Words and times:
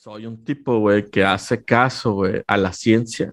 Soy 0.00 0.26
un 0.26 0.44
tipo, 0.44 0.78
güey, 0.78 1.10
que 1.10 1.24
hace 1.24 1.64
caso, 1.64 2.12
güey, 2.12 2.40
a 2.46 2.56
la 2.56 2.72
ciencia. 2.72 3.32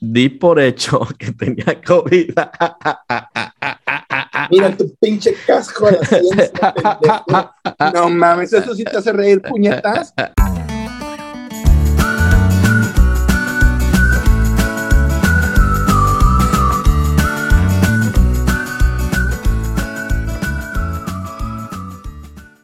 Di 0.00 0.28
por 0.28 0.58
hecho 0.58 1.06
que 1.18 1.30
tenía 1.30 1.80
COVID. 1.86 2.34
Mira 4.50 4.76
tu 4.76 4.92
pinche 4.96 5.36
casco 5.46 5.86
a 5.86 5.92
la 5.92 6.04
ciencia, 6.04 6.50
pendejo. 6.74 7.54
No 7.94 8.10
mames, 8.10 8.52
eso 8.52 8.74
sí 8.74 8.82
te 8.82 8.96
hace 8.96 9.12
reír, 9.12 9.40
puñetas. 9.40 10.12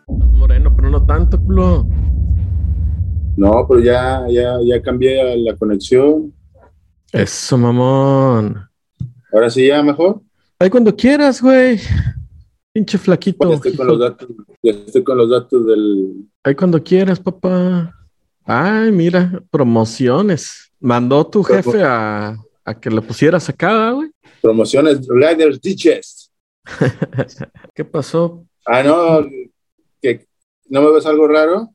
Moreno, 0.08 0.74
pero 0.74 0.90
no 0.90 1.06
tanto, 1.06 1.40
culo. 1.40 1.97
No, 3.38 3.64
pero 3.68 3.78
ya, 3.78 4.26
ya, 4.28 4.58
ya 4.64 4.82
cambié 4.82 5.36
la 5.36 5.56
conexión. 5.56 6.34
Eso, 7.12 7.56
mamón. 7.56 8.68
Ahora 9.32 9.48
sí, 9.48 9.68
ya 9.68 9.80
mejor. 9.80 10.22
Ahí 10.58 10.68
cuando 10.68 10.94
quieras, 10.96 11.40
güey. 11.40 11.78
Pinche 12.72 12.98
flaquito. 12.98 13.48
Ya 13.48 13.54
estoy 13.54 13.76
con 13.76 13.86
los 13.86 14.00
datos, 14.00 14.28
ya 14.60 14.72
estoy 14.72 15.04
con 15.04 15.18
los 15.18 15.30
datos 15.30 15.66
del. 15.66 16.14
Ahí 16.42 16.56
cuando 16.56 16.82
quieras, 16.82 17.20
papá. 17.20 17.94
Ay, 18.44 18.90
mira, 18.90 19.40
promociones. 19.52 20.72
Mandó 20.80 21.24
tu 21.24 21.44
jefe 21.44 21.80
a, 21.84 22.36
a 22.64 22.80
que 22.80 22.90
le 22.90 23.00
pusieras 23.02 23.48
acá, 23.48 23.92
güey. 23.92 24.10
Promociones 24.42 25.06
Riders 25.08 25.60
Digest. 25.60 26.32
¿Qué 27.72 27.84
pasó? 27.84 28.44
Ah, 28.66 28.82
no, 28.82 29.24
que 30.02 30.26
no 30.68 30.82
me 30.82 30.90
ves 30.90 31.06
algo 31.06 31.28
raro. 31.28 31.72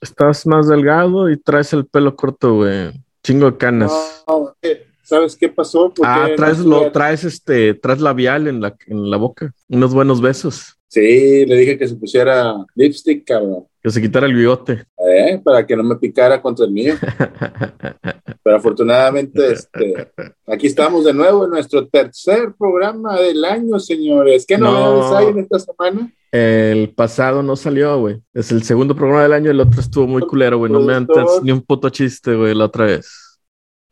Estás 0.00 0.46
más 0.46 0.68
delgado 0.68 1.30
y 1.30 1.36
traes 1.36 1.72
el 1.72 1.86
pelo 1.86 2.14
corto, 2.14 2.56
güey. 2.56 2.92
Chingo 3.22 3.50
de 3.50 3.56
canas. 3.56 3.92
No, 4.28 4.54
¿sabes 5.02 5.36
qué 5.36 5.48
pasó? 5.48 5.92
¿Por 5.92 6.06
ah, 6.06 6.28
traes 6.36 6.58
no 6.58 6.84
lo, 6.84 6.92
traes 6.92 7.24
este, 7.24 7.74
traes 7.74 8.00
labial 8.00 8.46
en 8.46 8.60
la, 8.60 8.76
en 8.86 9.10
la 9.10 9.16
boca. 9.16 9.52
Unos 9.68 9.92
buenos 9.92 10.20
besos. 10.20 10.78
Sí, 10.88 11.44
le 11.44 11.56
dije 11.56 11.76
que 11.76 11.86
se 11.86 11.96
pusiera 11.96 12.54
lipstick, 12.74 13.24
cabrón. 13.26 13.64
Que 13.82 13.90
se 13.90 14.00
quitara 14.00 14.26
el 14.26 14.34
bigote. 14.34 14.84
¿Eh? 15.08 15.40
Para 15.42 15.66
que 15.66 15.76
no 15.76 15.82
me 15.82 15.96
picara 15.96 16.40
contra 16.40 16.64
el 16.66 16.72
mío. 16.72 16.94
Pero 18.42 18.56
afortunadamente, 18.56 19.52
este, 19.52 20.10
aquí 20.46 20.66
estamos 20.68 21.04
de 21.04 21.12
nuevo 21.12 21.44
en 21.44 21.50
nuestro 21.50 21.86
tercer 21.88 22.54
programa 22.58 23.18
del 23.20 23.44
año, 23.44 23.78
señores. 23.78 24.44
¿Qué 24.46 24.56
No. 24.58 24.70
novedades 24.72 25.12
hay 25.16 25.26
en 25.32 25.38
esta 25.40 25.58
semana? 25.58 26.12
El 26.32 26.90
pasado 26.94 27.42
no 27.42 27.56
salió, 27.56 27.98
güey. 28.00 28.20
Es 28.34 28.50
el 28.52 28.62
segundo 28.62 28.94
programa 28.94 29.22
del 29.22 29.32
año, 29.32 29.50
el 29.50 29.60
otro 29.60 29.80
estuvo 29.80 30.06
muy 30.06 30.22
culero, 30.22 30.58
güey. 30.58 30.70
No 30.72 30.80
me 30.80 30.94
antes 30.94 31.24
ni 31.42 31.52
un 31.52 31.62
puto 31.62 31.88
chiste, 31.90 32.34
güey, 32.34 32.54
la 32.54 32.66
otra 32.66 32.86
vez. 32.86 33.10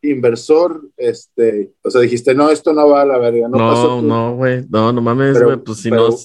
Inversor, 0.03 0.83
este, 0.97 1.73
o 1.83 1.91
sea, 1.91 2.01
dijiste, 2.03 2.35
no, 2.35 2.51
esto 2.51 2.73
no 2.73 2.89
va 2.89 3.03
a 3.03 3.07
la 3.07 3.19
verga, 3.19 3.49
no, 3.49 3.57
pasó. 3.59 3.97
No, 3.97 4.01
tu- 4.01 4.07
no, 4.07 4.37
güey. 4.37 4.65
No, 4.69 4.93
no 4.93 5.01
mames, 5.01 5.43
güey. 5.43 5.57
Pues 5.57 5.79
si 5.79 5.91
pero- 5.91 6.09
no, 6.11 6.17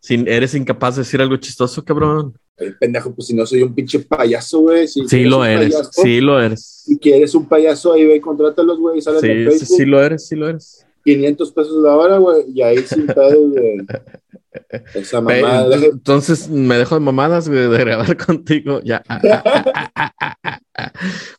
si 0.00 0.14
eres 0.26 0.54
incapaz 0.54 0.96
de 0.96 1.02
decir 1.02 1.20
algo 1.20 1.36
chistoso, 1.36 1.84
cabrón. 1.84 2.34
Ay, 2.58 2.72
pendejo, 2.78 3.14
pues 3.14 3.28
si 3.28 3.34
no 3.34 3.46
soy 3.46 3.62
un 3.62 3.74
pinche 3.74 4.00
payaso, 4.00 4.60
güey. 4.60 4.86
Si 4.88 5.06
Sí 5.08 5.24
lo 5.24 5.44
eres, 5.44 5.72
payaso, 5.74 5.90
sí 5.92 6.20
lo 6.20 6.42
eres. 6.42 6.82
Si 6.86 6.98
quieres 6.98 7.34
un 7.34 7.46
payaso, 7.46 7.92
ahí 7.92 8.04
ve 8.06 8.20
contrátalos, 8.20 8.78
güey, 8.78 8.98
y 8.98 9.00
Sí, 9.02 9.10
sí, 9.20 9.26
Facebook. 9.26 9.76
sí 9.78 9.84
lo 9.86 10.02
eres, 10.02 10.26
sí 10.26 10.36
lo 10.36 10.48
eres. 10.48 10.86
500 11.04 11.52
pesos 11.52 11.82
la 11.82 11.96
hora, 11.96 12.18
güey, 12.18 12.44
y 12.54 12.60
ahí 12.62 12.78
sin 12.78 13.06
pedo, 13.06 13.48
güey. 13.48 13.78
Esa 14.94 15.20
mamada. 15.20 15.76
Entonces 15.76 16.48
me 16.48 16.76
dejo 16.76 16.96
de 16.96 17.00
mamadas, 17.00 17.48
güey, 17.48 17.68
de 17.68 17.78
grabar 17.78 18.16
contigo. 18.26 18.80
Ya. 18.84 19.02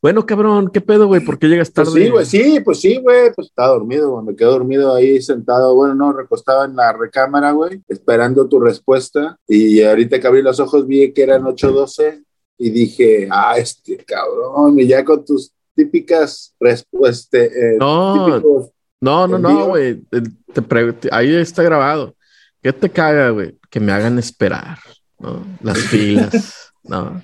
bueno, 0.01 0.25
cabrón, 0.25 0.69
¿qué 0.73 0.81
pedo, 0.81 1.07
güey? 1.07 1.21
¿Por 1.21 1.37
qué 1.39 1.47
llegas 1.47 1.71
Pues 1.71 1.87
tarde? 1.87 2.03
sí, 2.03 2.09
güey, 2.09 2.25
sí, 2.25 2.59
pues 2.63 2.79
sí, 2.79 2.97
güey, 2.97 3.33
pues 3.35 3.47
estaba 3.47 3.69
dormido, 3.69 4.11
güey, 4.11 4.25
me 4.25 4.35
quedé 4.35 4.47
dormido 4.49 4.95
ahí 4.95 5.21
sentado, 5.21 5.75
bueno, 5.75 5.95
no, 5.95 6.13
recostado 6.13 6.65
en 6.65 6.75
la 6.75 6.93
recámara, 6.93 7.51
güey, 7.51 7.81
esperando 7.87 8.47
tu 8.47 8.59
respuesta, 8.59 9.37
y 9.47 9.81
ahorita 9.81 10.19
que 10.19 10.27
abrí 10.27 10.41
los 10.41 10.59
ojos 10.59 10.87
vi 10.87 11.13
que 11.13 11.23
eran 11.23 11.43
8.12 11.43 12.23
y 12.57 12.69
dije, 12.69 13.27
ah, 13.31 13.55
este 13.57 13.97
cabrón, 13.97 14.79
y 14.79 14.87
ya 14.87 15.03
con 15.03 15.25
tus 15.25 15.51
típicas 15.75 16.53
respuestas, 16.59 17.41
eh, 17.41 17.77
No. 17.79 18.71
No, 19.03 19.27
no, 19.27 19.39
no, 19.39 19.65
güey. 19.69 20.03
Ahí 21.11 21.33
está 21.35 21.63
grabado. 21.63 22.15
¿Qué 22.61 22.71
te 22.71 22.87
caga, 22.87 23.31
güey? 23.31 23.57
Que 23.71 23.79
me 23.79 23.91
hagan 23.91 24.19
esperar, 24.19 24.77
¿no? 25.17 25.43
Las 25.63 25.79
filas, 25.89 26.71
¿no? 26.83 27.19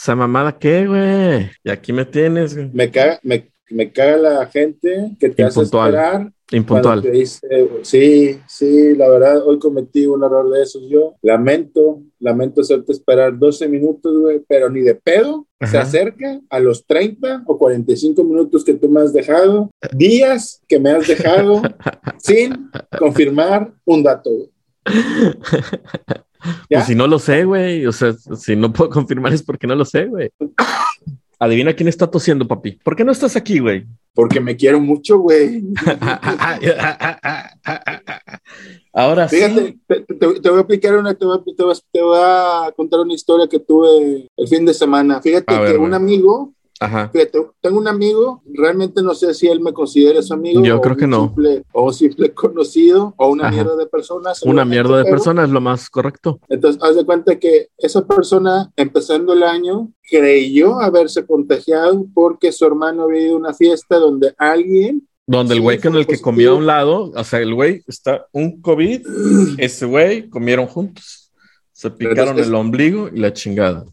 Esa 0.00 0.16
mamada, 0.16 0.58
¿qué, 0.58 0.86
güey? 0.86 1.50
Y 1.62 1.68
aquí 1.68 1.92
me 1.92 2.06
tienes, 2.06 2.54
güey. 2.54 2.70
me 2.72 2.90
caga, 2.90 3.20
me, 3.22 3.52
me 3.68 3.92
caga 3.92 4.16
la 4.16 4.46
gente 4.46 5.14
que 5.20 5.28
te 5.28 5.44
hace 5.44 5.60
Impuntual. 5.60 5.88
esperar 5.88 6.32
Impuntual. 6.52 7.02
Te 7.02 7.10
dice, 7.10 7.68
sí, 7.82 8.40
sí, 8.48 8.94
la 8.96 9.10
verdad, 9.10 9.46
hoy 9.46 9.58
cometí 9.58 10.06
un 10.06 10.24
error 10.24 10.48
de 10.48 10.62
esos 10.62 10.88
yo. 10.88 11.16
Lamento, 11.20 12.00
lamento 12.18 12.62
hacerte 12.62 12.92
esperar 12.92 13.38
12 13.38 13.68
minutos, 13.68 14.18
güey, 14.18 14.42
pero 14.48 14.70
ni 14.70 14.80
de 14.80 14.94
pedo. 14.94 15.46
Se 15.60 15.76
Ajá. 15.76 15.82
acerca 15.82 16.40
a 16.48 16.60
los 16.60 16.86
30 16.86 17.42
o 17.46 17.58
45 17.58 18.24
minutos 18.24 18.64
que 18.64 18.72
tú 18.72 18.88
me 18.88 19.02
has 19.02 19.12
dejado, 19.12 19.70
días 19.92 20.62
que 20.66 20.80
me 20.80 20.92
has 20.92 21.06
dejado 21.06 21.60
sin 22.16 22.70
confirmar 22.98 23.70
un 23.84 24.02
dato, 24.02 24.30
güey. 24.30 24.50
Pues 26.68 26.86
si 26.86 26.94
no 26.94 27.06
lo 27.06 27.18
sé, 27.18 27.44
güey. 27.44 27.86
O 27.86 27.92
sea, 27.92 28.12
si 28.36 28.56
no 28.56 28.72
puedo 28.72 28.90
confirmar 28.90 29.32
es 29.32 29.42
porque 29.42 29.66
no 29.66 29.74
lo 29.74 29.84
sé, 29.84 30.06
güey. 30.06 30.30
Adivina 31.38 31.72
quién 31.74 31.88
está 31.88 32.06
tosiendo, 32.10 32.46
papi. 32.46 32.72
¿Por 32.82 32.94
qué 32.96 33.04
no 33.04 33.12
estás 33.12 33.34
aquí, 33.36 33.58
güey? 33.60 33.86
Porque 34.12 34.40
me 34.40 34.56
quiero 34.56 34.78
mucho, 34.80 35.18
güey. 35.18 35.62
Ahora 38.92 39.28
Fíjate, 39.28 39.66
sí. 39.68 39.80
te, 39.86 40.00
te- 40.02 40.40
te 40.40 40.48
voy 40.50 40.58
a 40.58 40.60
explicar 40.60 40.96
una, 40.96 41.14
te 41.14 41.24
voy 41.24 41.38
te 41.92 42.02
voy 42.02 42.18
a- 42.20 42.72
contar 42.76 43.00
una 43.00 43.14
historia 43.14 43.46
que 43.48 43.58
tuve 43.60 44.28
el 44.36 44.48
fin 44.48 44.66
de 44.66 44.74
semana. 44.74 45.20
Fíjate 45.22 45.54
que 45.66 45.76
un 45.78 45.94
amigo 45.94 46.52
Ajá. 46.82 47.12
Tengo 47.60 47.78
un 47.78 47.88
amigo, 47.88 48.42
realmente 48.54 49.02
no 49.02 49.14
sé 49.14 49.34
si 49.34 49.46
él 49.46 49.60
me 49.60 49.74
considera 49.74 50.22
su 50.22 50.32
amigo. 50.32 50.62
Yo 50.64 50.80
creo 50.80 50.96
que 50.96 51.06
no. 51.06 51.26
simple- 51.28 51.62
o 51.72 51.92
simple 51.92 52.32
conocido, 52.34 53.14
o 53.18 53.28
una 53.28 53.48
Ajá. 53.48 53.52
mierda 53.54 53.76
de 53.76 53.86
personas. 53.86 54.42
Una 54.42 54.64
mierda 54.64 54.96
de 54.96 55.04
pero- 55.04 55.16
persona 55.16 55.44
es 55.44 55.50
lo 55.50 55.60
más 55.60 55.90
correcto. 55.90 56.40
Entonces, 56.48 56.82
haz 56.82 56.96
de 56.96 57.04
cuenta 57.04 57.38
que 57.38 57.68
esa 57.76 58.06
persona, 58.06 58.72
empezando 58.76 59.34
el 59.34 59.42
año, 59.42 59.92
creyó 60.08 60.80
haberse 60.80 61.26
contagiado 61.26 62.06
porque 62.14 62.50
su 62.50 62.64
hermano 62.64 63.02
había 63.02 63.26
ido 63.26 63.34
a 63.34 63.38
una 63.40 63.52
fiesta 63.54 63.96
donde 63.98 64.34
alguien. 64.38 65.06
Donde 65.26 65.52
el 65.54 65.58
Sí, 65.58 65.62
güey 65.62 65.78
con 65.80 65.94
el 65.94 66.00
que 66.06 66.12
positivo. 66.14 66.24
comió 66.24 66.50
a 66.52 66.54
un 66.56 66.66
lado, 66.66 67.12
o 67.14 67.24
sea, 67.24 67.40
el 67.40 67.54
güey 67.54 67.82
está 67.86 68.26
un 68.32 68.60
COVID, 68.62 69.02
ese 69.58 69.84
güey 69.86 70.30
comieron 70.30 70.66
juntos. 70.66 71.30
Se 71.72 71.90
picaron 71.90 72.38
es- 72.38 72.46
el 72.46 72.54
ombligo 72.54 73.08
y 73.12 73.18
la 73.20 73.32
chingada. 73.34 73.84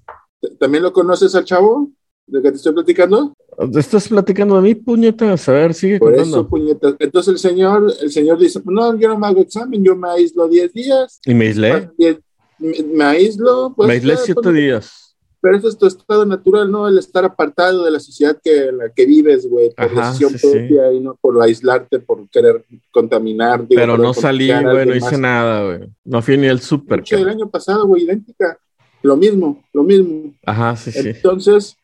¿También 0.60 0.84
lo 0.84 0.94
conoces 0.94 1.36
al 1.36 1.44
chavo? 1.46 1.90
¿De 2.28 2.42
que 2.42 2.52
te 2.52 2.58
estoy 2.58 2.74
platicando? 2.74 3.34
Estás 3.76 4.10
platicando 4.10 4.58
de 4.58 4.62
mí, 4.62 4.76
puñetas. 4.76 5.48
A 5.48 5.54
ver, 5.54 5.74
sigue 5.74 5.98
Por 5.98 6.14
contando. 6.14 6.38
eso, 6.38 6.48
puñetas. 6.48 6.96
Entonces 7.00 7.34
el 7.34 7.40
señor, 7.40 7.94
el 8.02 8.12
señor 8.12 8.38
dice, 8.38 8.62
no, 8.66 8.96
yo 9.00 9.08
no 9.08 9.18
me 9.18 9.28
hago 9.28 9.42
examen, 9.42 9.84
yo 9.84 9.96
me 9.96 10.10
aíslo 10.10 10.48
10 10.48 10.74
días. 10.74 11.20
Y 11.26 11.34
me 11.34 11.48
aislé. 11.48 11.72
Pasan 11.72 11.94
10 11.98 12.20
me, 12.60 12.84
me 12.84 13.04
aíslo, 13.04 13.74
pues, 13.76 13.88
me 13.88 13.94
aislé 13.94 14.16
ya, 14.16 14.22
siete 14.22 14.42
pues, 14.42 14.56
días. 14.56 15.16
Pero 15.40 15.58
eso 15.58 15.70
es 15.70 15.78
tu 15.78 15.86
estado 15.86 16.26
natural, 16.26 16.70
¿no? 16.70 16.88
El 16.88 16.98
estar 16.98 17.24
apartado 17.24 17.86
de 17.86 17.92
la 17.92 18.00
sociedad 18.00 18.38
que 18.44 18.70
en 18.70 18.80
la 18.80 18.90
que 18.90 19.06
vives, 19.06 19.48
güey, 19.48 19.70
por 19.70 19.86
Ajá, 19.86 20.08
decisión 20.08 20.32
sí, 20.32 20.40
sí. 20.40 20.48
propia 20.50 20.92
y 20.92 21.00
no 21.00 21.16
por 21.22 21.42
aislarte, 21.42 22.00
por 22.00 22.28
querer 22.30 22.66
contaminar. 22.92 23.68
digo, 23.68 23.80
Pero 23.80 23.98
no 23.98 24.14
salí, 24.14 24.50
a 24.50 24.62
güey, 24.62 24.86
no 24.86 24.96
hice 24.96 25.18
nada, 25.18 25.66
güey. 25.66 25.90
No 26.04 26.22
fui 26.22 26.38
ni 26.38 26.48
al 26.48 26.60
súper. 26.60 27.04
Cabrón. 27.04 27.30
año 27.30 27.50
pasado, 27.50 27.86
güey, 27.86 28.04
idéntica. 28.04 28.58
Lo 29.04 29.16
mismo, 29.16 29.64
lo 29.74 29.84
mismo. 29.84 30.34
Ajá, 30.44 30.76
sí, 30.76 30.92
sí. 30.92 31.10
Entonces 31.10 31.78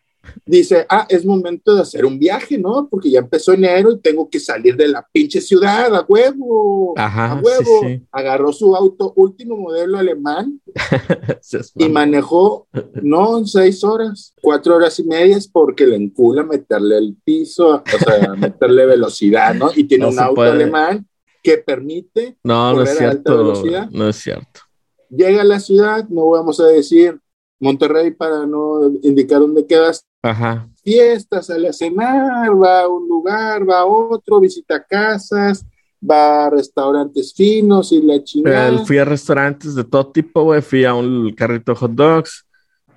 dice, 0.46 0.86
ah, 0.90 1.06
es 1.10 1.26
momento 1.26 1.76
de 1.76 1.82
hacer 1.82 2.06
un 2.06 2.18
viaje, 2.20 2.58
¿no? 2.58 2.88
Porque 2.90 3.10
ya 3.12 3.20
empezó 3.20 3.54
enero 3.54 3.92
y 3.92 4.00
tengo 4.00 4.30
que 4.30 4.40
salir 4.40 4.76
de 4.76 4.88
la 4.88 5.08
pinche 5.12 5.42
ciudad, 5.42 5.94
a 5.96 6.06
huevo. 6.08 6.94
Ajá, 6.98 7.32
a 7.32 7.36
huevo. 7.42 7.82
sí, 7.82 7.88
sí. 7.98 8.02
Agarró 8.12 8.52
su 8.54 8.76
auto, 8.76 9.14
último 9.16 9.58
modelo 9.58 9.98
alemán, 9.98 10.62
y 11.76 11.90
manejó 11.90 12.68
no 13.02 13.46
seis 13.46 13.84
horas, 13.84 14.34
cuatro 14.42 14.76
horas 14.76 14.98
y 15.00 15.04
medias 15.04 15.48
porque 15.48 15.86
le 15.88 15.96
encula 15.96 16.44
meterle 16.44 16.98
el 16.98 17.16
piso, 17.24 17.70
o 17.84 17.98
sea, 18.00 18.34
meterle 18.38 18.86
velocidad, 18.86 19.54
¿no? 19.56 19.72
Y 19.76 19.86
tiene 19.86 20.06
No 20.06 20.12
un 20.12 20.20
auto 20.20 20.36
puede. 20.36 20.52
alemán 20.52 21.08
que 21.42 21.58
permite, 21.58 22.38
No, 22.44 22.74
no 22.74 22.84
es 22.84 22.98
cierto. 22.98 23.54
No 23.92 24.08
es 24.08 24.16
cierto. 24.18 24.62
llega 25.10 25.42
a 25.42 25.46
la 25.46 25.60
ciudad, 25.60 26.08
no 26.10 26.30
vamos 26.30 26.60
a 26.62 26.68
decir 26.68 27.20
Monterrey 27.60 28.12
para 28.12 28.46
no 28.46 28.90
indicar 29.04 29.40
dónde 29.40 29.66
quedas, 29.66 30.06
Ajá. 30.24 30.70
fiestas, 30.84 31.48
sale 31.48 31.68
a 31.68 31.74
cenar, 31.74 32.50
va 32.62 32.82
a 32.82 32.88
un 32.88 33.08
lugar, 33.08 33.70
va 33.70 33.80
a 33.80 33.86
otro, 33.86 34.40
visita 34.40 34.84
casas, 34.84 35.66
va 36.02 36.46
a 36.46 36.50
restaurantes 36.50 37.34
finos 37.34 37.92
y 37.92 38.02
la 38.02 38.24
chingada. 38.24 38.70
Pero 38.70 38.86
fui 38.86 38.98
a 38.98 39.06
restaurantes 39.06 39.76
de 39.76 39.84
todo 39.84 40.08
tipo, 40.08 40.44
güey. 40.44 40.62
Fui 40.62 40.86
a 40.86 40.94
un 40.94 41.34
carrito 41.34 41.74
de 41.74 41.78
hot 41.78 41.92
dogs. 41.92 42.43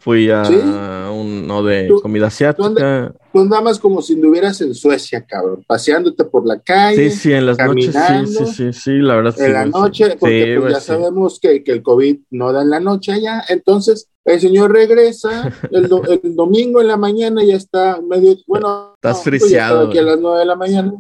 Fui 0.06 0.31
a 0.31 0.44
¿Sí? 0.44 0.55
uno 0.55 1.64
de 1.64 1.88
¿Tú- 1.88 2.00
comida 2.00 2.29
asiática. 2.29 3.12
Tú 3.32 3.41
andabas 3.41 3.81
como 3.81 4.00
si 4.00 4.14
anduvieras 4.14 4.61
en 4.61 4.73
Suecia, 4.73 5.26
cabrón, 5.26 5.64
paseándote 5.67 6.23
por 6.26 6.47
la 6.47 6.61
calle. 6.61 7.11
Sí, 7.11 7.17
sí, 7.19 7.32
en 7.32 7.44
las 7.44 7.58
noches, 7.58 7.93
sí, 7.93 8.26
sí, 8.29 8.47
sí, 8.55 8.73
sí, 8.73 8.91
la 8.99 9.17
verdad 9.17 9.35
sí. 9.37 9.43
en 9.43 9.53
la 9.53 9.58
güey, 9.67 9.73
sí. 9.73 9.79
noche, 9.81 10.17
porque 10.20 10.38
Sí, 10.44 10.47
pues, 10.53 10.61
güey, 10.61 10.73
ya 10.75 10.81
sí. 10.81 10.87
sabemos 10.87 11.41
que, 11.41 11.64
que 11.64 11.73
el 11.73 11.82
COVID 11.82 12.19
no 12.31 12.53
da 12.53 12.62
en 12.62 12.70
la 12.70 12.79
noche 12.79 13.12
allá. 13.14 13.43
Entonces, 13.49 14.08
el 14.25 14.41
señor 14.41 14.73
regresa 14.73 15.53
el, 15.73 15.88
do- 15.88 16.03
el 16.23 16.37
domingo 16.37 16.81
en 16.81 16.87
la 16.87 16.97
mañana 16.97 17.43
ya 17.43 17.56
está 17.56 18.00
medio, 18.00 18.37
bueno, 18.47 18.93
Estás 18.94 19.17
no, 19.19 19.23
pues, 19.25 19.41
friseado, 19.43 19.88
aquí 19.88 19.99
a 19.99 20.03
las 20.03 20.20
nueve 20.20 20.38
de 20.38 20.47
la 20.47 20.55
mañana. 20.55 20.93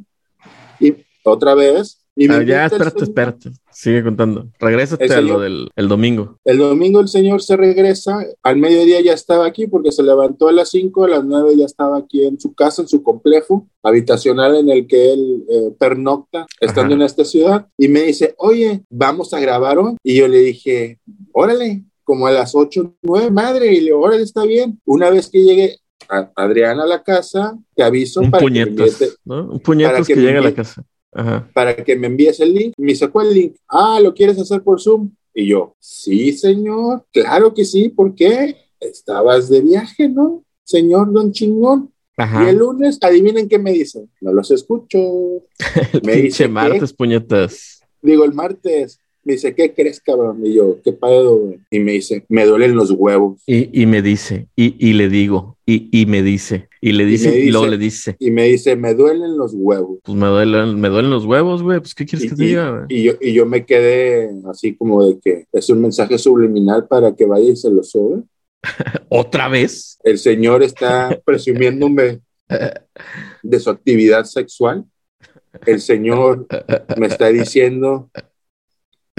Y 0.80 0.94
otra 1.24 1.54
vez. 1.54 2.02
Y 2.18 2.30
Ah, 2.30 2.42
ya, 2.42 2.64
espérate, 2.64 2.90
señor. 3.00 3.02
espérate. 3.08 3.50
Sigue 3.70 4.02
contando. 4.02 4.48
Regrésate 4.58 5.04
El 5.04 5.12
a 5.12 5.20
lo 5.20 5.26
señor- 5.28 5.40
del 5.42 5.68
el 5.76 5.88
domingo. 5.88 6.38
El 6.46 6.56
domingo 6.58 7.00
el 7.00 7.08
señor 7.08 7.42
se 7.42 7.58
regresa, 7.58 8.24
al 8.42 8.56
mediodía 8.56 9.02
ya 9.02 9.12
estaba 9.12 9.44
aquí 9.46 9.66
porque 9.66 9.92
se 9.92 10.02
levantó 10.02 10.48
a 10.48 10.52
las 10.52 10.70
5, 10.70 11.04
a 11.04 11.08
las 11.08 11.24
9 11.24 11.54
ya 11.58 11.66
estaba 11.66 11.98
aquí 11.98 12.24
en 12.24 12.40
su 12.40 12.54
casa, 12.54 12.80
en 12.80 12.88
su 12.88 13.02
complejo 13.02 13.68
habitacional 13.82 14.56
en 14.56 14.70
el 14.70 14.86
que 14.86 15.12
él 15.12 15.44
eh, 15.50 15.70
pernocta 15.78 16.46
estando 16.58 16.94
Ajá. 16.94 17.02
en 17.02 17.06
esta 17.06 17.24
ciudad 17.26 17.66
y 17.76 17.88
me 17.88 18.02
dice, 18.04 18.34
oye, 18.38 18.82
vamos 18.88 19.34
a 19.34 19.40
grabar 19.40 19.76
hoy. 19.78 19.96
Y 20.02 20.16
yo 20.16 20.26
le 20.26 20.38
dije, 20.38 20.98
órale, 21.32 21.84
como 22.02 22.26
a 22.28 22.30
las 22.30 22.54
8, 22.54 22.94
9, 23.02 23.30
madre, 23.30 23.72
y 23.74 23.80
le 23.80 23.86
digo, 23.86 24.00
órale, 24.00 24.22
está 24.22 24.44
bien. 24.46 24.80
Una 24.86 25.10
vez 25.10 25.28
que 25.28 25.42
llegue 25.42 25.76
a 26.08 26.30
Adrián 26.36 26.80
a 26.80 26.86
la 26.86 27.02
casa, 27.02 27.58
te 27.74 27.82
aviso 27.82 28.20
Un 28.20 28.30
para 28.30 28.40
que, 28.40 28.44
puñetas, 28.46 29.18
¿no? 29.24 29.50
Un 29.50 29.60
puñetas 29.60 30.06
que 30.06 30.14
que, 30.14 30.20
me 30.20 30.26
llega 30.26 30.38
a 30.38 30.42
la 30.44 30.54
casa. 30.54 30.82
Ajá. 31.16 31.50
para 31.54 31.74
que 31.76 31.96
me 31.96 32.06
envíes 32.06 32.38
el 32.40 32.54
link. 32.54 32.74
Me 32.76 32.92
dice, 32.92 33.08
¿cuál 33.08 33.32
link? 33.32 33.56
Ah, 33.68 33.98
¿lo 34.02 34.14
quieres 34.14 34.38
hacer 34.38 34.62
por 34.62 34.80
Zoom? 34.80 35.10
Y 35.34 35.48
yo, 35.48 35.74
sí, 35.78 36.32
señor, 36.32 37.04
claro 37.12 37.52
que 37.52 37.64
sí, 37.64 37.88
¿por 37.88 38.14
qué? 38.14 38.56
Estabas 38.80 39.48
de 39.48 39.60
viaje, 39.60 40.08
¿no? 40.08 40.44
Señor 40.64 41.12
Don 41.12 41.32
Chingón. 41.32 41.92
Y 42.18 42.48
el 42.48 42.56
lunes, 42.56 42.98
adivinen 43.02 43.46
qué 43.48 43.58
me 43.58 43.72
dicen. 43.72 44.08
No 44.22 44.32
los 44.32 44.50
escucho. 44.50 44.98
El 45.92 46.02
me 46.02 46.16
dice 46.16 46.48
martes, 46.48 46.92
puñetas. 46.94 47.82
Digo, 48.00 48.24
el 48.24 48.32
martes. 48.32 48.98
Me 49.22 49.34
dice, 49.34 49.54
¿qué 49.54 49.74
crees, 49.74 50.00
cabrón? 50.00 50.40
Y 50.46 50.54
yo, 50.54 50.80
¿qué 50.82 50.92
pedo, 50.92 51.36
güey? 51.36 51.58
Y 51.70 51.80
me 51.80 51.92
dice, 51.92 52.24
me 52.28 52.46
duelen 52.46 52.74
los 52.74 52.90
huevos. 52.92 53.42
Y, 53.44 53.82
y 53.82 53.84
me 53.84 54.00
dice, 54.00 54.46
y, 54.56 54.76
y 54.78 54.94
le 54.94 55.08
digo, 55.08 55.58
y, 55.66 55.88
y 55.90 56.06
me 56.06 56.22
dice, 56.22 56.68
y 56.88 56.92
le 56.92 57.04
dice, 57.04 57.28
y, 57.40 57.46
me 57.46 57.50
luego 57.52 57.64
dice- 57.66 57.70
le 57.76 57.84
dice, 57.84 58.16
Y 58.18 58.30
me 58.30 58.44
dice, 58.44 58.76
me 58.76 58.94
duelen 58.94 59.36
los 59.36 59.52
huevos. 59.54 59.98
pues 60.02 60.16
me 60.16 60.26
duelen, 60.26 60.80
me 60.80 60.88
duelen 60.88 61.10
los 61.10 61.24
huevos, 61.24 61.62
güey, 61.62 61.80
pues 61.80 61.94
¿qué 61.94 62.04
quieres 62.06 62.26
Y, 62.26 62.28
que 62.30 62.36
te 62.36 62.42
diga, 62.44 62.70
güey? 62.70 62.84
y 62.88 63.02
yo, 63.04 63.12
y 63.20 63.32
yo 63.32 63.46
me 63.46 63.64
quedé 63.66 64.30
así 64.50 64.74
como 64.76 65.04
de 65.04 65.18
que 65.20 65.46
es 65.52 65.68
un 65.70 65.80
mensaje 65.82 66.16
subliminal 66.18 66.86
para 66.86 67.14
que 67.14 67.24
vaya 67.26 67.50
y 67.50 67.56
se 67.56 67.70
lo 67.70 67.82
sube. 67.82 68.22
¿Otra 69.08 69.48
vez? 69.48 69.98
El 70.04 70.18
señor 70.18 70.62
está 70.62 71.18
presumiéndome 71.24 72.20
de 73.42 73.60
su 73.60 73.70
actividad 73.70 74.24
sexual. 74.24 74.84
El 75.64 75.80
señor 75.80 76.46
me 76.98 77.06
está 77.06 77.28
diciendo 77.28 78.10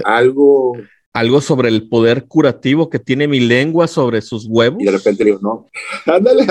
algo 0.04 0.76
Algo 1.12 1.40
sobre 1.40 1.68
el 1.68 1.88
poder 1.88 2.26
curativo 2.26 2.88
que 2.88 2.98
tiene 3.00 3.26
mi 3.26 3.40
lengua 3.40 3.88
sobre 3.88 4.22
sus 4.22 4.46
huevos. 4.48 4.80
y 4.80 4.84
de 4.84 4.92
repente 4.92 5.24
digo, 5.24 5.38
no, 5.42 5.66
ándale. 6.06 6.46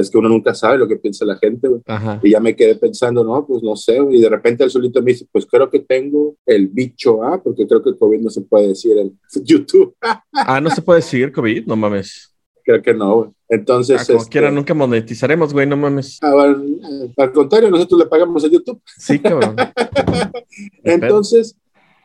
Es 0.00 0.10
que 0.10 0.18
uno 0.18 0.28
nunca 0.28 0.54
sabe 0.54 0.78
lo 0.78 0.88
que 0.88 0.96
piensa 0.96 1.24
la 1.24 1.36
gente, 1.36 1.68
güey. 1.68 1.82
Y 2.22 2.30
ya 2.30 2.40
me 2.40 2.56
quedé 2.56 2.74
pensando, 2.76 3.22
no, 3.24 3.46
pues 3.46 3.62
no 3.62 3.76
sé, 3.76 3.98
y 4.10 4.20
de 4.20 4.28
repente 4.28 4.64
el 4.64 4.70
solito 4.70 5.00
me 5.02 5.12
dice, 5.12 5.26
pues 5.30 5.46
creo 5.46 5.70
que 5.70 5.80
tengo 5.80 6.36
el 6.46 6.68
bicho 6.68 7.22
A, 7.22 7.42
porque 7.42 7.66
creo 7.66 7.82
que 7.82 7.96
COVID 7.96 8.20
no 8.20 8.30
se 8.30 8.40
puede 8.42 8.68
decir 8.68 8.96
en 8.98 9.18
YouTube. 9.44 9.94
Ah, 10.32 10.60
no 10.60 10.70
se 10.70 10.82
puede 10.82 11.02
seguir 11.02 11.32
COVID, 11.32 11.66
no 11.66 11.76
mames. 11.76 12.34
creo 12.64 12.82
que 12.82 12.94
no, 12.94 13.14
güey. 13.16 13.30
Entonces, 13.48 14.00
Ah, 14.00 14.04
como 14.06 14.18
este, 14.20 14.30
quiera, 14.30 14.50
nunca 14.50 14.74
monetizaremos, 14.74 15.52
güey, 15.52 15.66
no 15.66 15.76
mames. 15.76 16.18
ah, 16.22 16.32
bueno, 16.32 16.62
eh, 17.04 17.12
al 17.16 17.32
contrario, 17.32 17.68
nosotros 17.70 17.98
le 18.00 18.06
pagamos 18.06 18.44
a 18.44 18.48
YouTube. 18.48 18.80
Sí, 18.96 19.18
cabrón. 19.18 19.56
Entonces, 20.84 21.56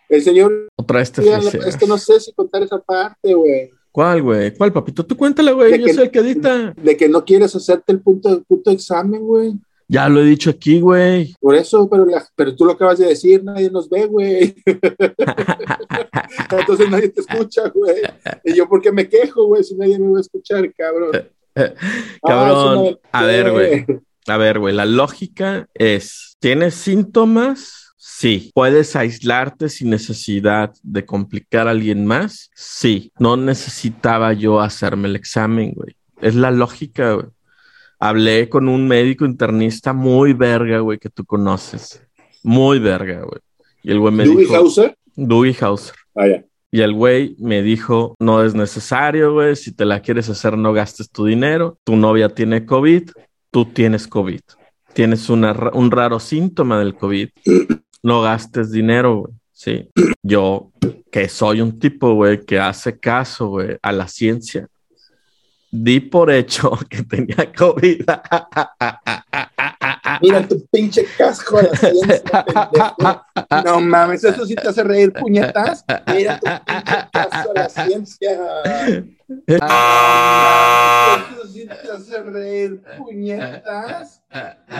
el 0.10 0.22
señor 0.22 0.68
Otra 0.76 1.00
vez 1.00 1.12
te 1.12 1.24
Ya, 1.24 1.40
frisea. 1.42 1.68
es 1.68 1.78
que 1.78 1.88
no 1.88 1.98
sé 1.98 2.20
si 2.20 2.34
contar 2.34 2.64
esa 2.64 2.80
parte, 2.80 3.34
güey. 3.34 3.72
¿Cuál, 3.96 4.22
güey? 4.24 4.54
¿Cuál, 4.54 4.74
papito? 4.74 5.06
Tú 5.06 5.16
cuéntala, 5.16 5.54
güey. 5.54 5.72
De 5.72 5.80
Yo 5.80 5.86
que- 5.86 5.94
soy 5.94 6.04
el 6.04 6.12
que. 6.12 6.22
De 6.82 6.98
que 6.98 7.08
no 7.08 7.24
quieres 7.24 7.56
hacerte 7.56 7.94
el 7.94 8.02
punto, 8.02 8.28
el 8.28 8.44
punto 8.44 8.70
examen, 8.70 9.22
güey. 9.22 9.54
Ya 9.88 10.10
lo 10.10 10.20
he 10.20 10.26
dicho 10.26 10.50
aquí, 10.50 10.82
güey. 10.82 11.34
Por 11.40 11.56
eso, 11.56 11.88
pero, 11.90 12.06
la- 12.06 12.28
pero 12.36 12.54
tú 12.54 12.66
lo 12.66 12.74
acabas 12.74 12.98
de 13.00 13.06
decir, 13.06 13.42
nadie 13.42 13.70
nos 13.72 13.90
ve, 13.90 14.06
güey. 14.08 14.54
Entonces 16.60 16.90
nadie 16.90 17.08
te 17.08 17.22
escucha, 17.22 17.70
güey. 17.74 18.02
Y 18.44 18.54
yo, 18.54 18.68
¿por 18.68 18.82
qué 18.82 18.92
me 18.92 19.08
quejo, 19.08 19.46
güey? 19.46 19.64
Si 19.64 19.76
nadie 19.76 19.98
me 19.98 20.12
va 20.12 20.18
a 20.18 20.22
escuchar, 20.22 20.70
cabrón. 20.74 21.12
Ah, 21.58 21.72
Cabrón. 22.22 23.00
A 23.14 23.24
ver, 23.24 23.50
güey. 23.54 23.86
A 24.28 24.36
ver, 24.36 24.60
güey, 24.60 24.76
la 24.76 24.86
lógica 24.86 25.70
es, 25.74 26.36
¿tienes 26.42 26.74
síntomas? 26.76 27.85
Sí. 28.08 28.52
¿Puedes 28.54 28.96
aislarte 28.96 29.68
sin 29.68 29.90
necesidad 29.90 30.72
de 30.84 31.06
complicar 31.06 31.68
a 31.68 31.72
alguien 31.72 32.06
más? 32.06 32.52
Sí. 32.54 33.12
No 33.18 33.36
necesitaba 33.36 34.32
yo 34.34 34.62
hacerme 34.62 35.08
el 35.08 35.16
examen, 35.16 35.74
güey. 35.74 35.96
Es 36.22 36.36
la 36.36 36.52
lógica, 36.52 37.14
güey. 37.14 37.26
Hablé 38.00 38.48
con 38.48 38.70
un 38.70 38.88
médico 38.88 39.26
internista 39.26 39.92
muy 39.92 40.34
verga, 40.34 40.82
güey, 40.82 41.00
que 41.00 41.10
tú 41.10 41.26
conoces. 41.26 42.00
Muy 42.44 42.78
verga, 42.78 43.24
güey. 43.24 43.42
Y 43.82 43.90
el 43.90 44.00
güey 44.00 44.14
me 44.14 44.24
Dewey 44.26 44.46
dijo... 44.46 44.56
Hauser. 44.56 44.96
Dewey 45.16 45.56
Hauser. 45.60 45.96
Ah, 46.14 46.28
ya. 46.28 46.46
Y 46.70 46.82
el 46.82 46.94
güey 46.94 47.36
me 47.40 47.64
dijo, 47.64 48.16
no 48.20 48.44
es 48.44 48.54
necesario, 48.54 49.34
güey, 49.34 49.56
si 49.56 49.74
te 49.74 49.84
la 49.84 50.02
quieres 50.02 50.30
hacer 50.30 50.60
no 50.60 50.74
gastes 50.74 51.10
tu 51.10 51.26
dinero, 51.26 51.80
tu 51.84 51.96
novia 51.96 52.30
tiene 52.30 52.68
COVID, 52.68 53.10
tú 53.50 53.66
tienes 53.66 54.08
COVID, 54.08 54.42
tienes 54.94 55.30
una 55.30 55.54
un 55.74 55.90
raro 55.90 56.20
síntoma 56.20 56.78
del 56.80 56.96
COVID, 56.96 57.30
no 58.06 58.22
gastes 58.22 58.72
dinero, 58.72 59.22
güey, 59.22 59.34
sí. 59.52 59.90
Yo, 60.22 60.72
que 61.12 61.28
soy 61.28 61.62
un 61.62 61.80
tipo, 61.80 62.14
güey, 62.14 62.46
que 62.46 62.60
hace 62.60 63.00
caso, 63.00 63.48
güey, 63.48 63.78
a 63.82 63.92
la 63.92 64.08
ciencia, 64.08 64.68
di 65.72 66.00
por 66.02 66.30
hecho 66.30 66.78
que 66.90 67.02
tenía 67.02 67.52
COVID. 67.52 68.06
Mira 70.22 70.42
tu 70.48 70.66
pinche 70.68 71.06
casco 71.18 71.58
a 71.58 71.64
la 71.64 71.76
ciencia, 71.76 72.46
pendejo. 72.46 73.26
No 73.66 73.82
mames, 73.82 74.24
eso 74.24 74.46
sí 74.46 74.56
te 74.56 74.68
hace 74.68 74.84
reír, 74.84 75.14
puñetas. 75.14 75.84
Mira 76.08 76.40
tu 76.40 76.46
pinche 76.66 77.10
casco 77.12 77.52
a 77.52 77.54
la 77.54 77.70
ciencia. 77.70 78.40
Ah, 79.62 81.26
Eso 81.32 81.48
sí 81.48 81.66
te 81.66 81.92
hace 81.92 82.22
reír, 82.24 82.82
puñetas. 82.98 84.22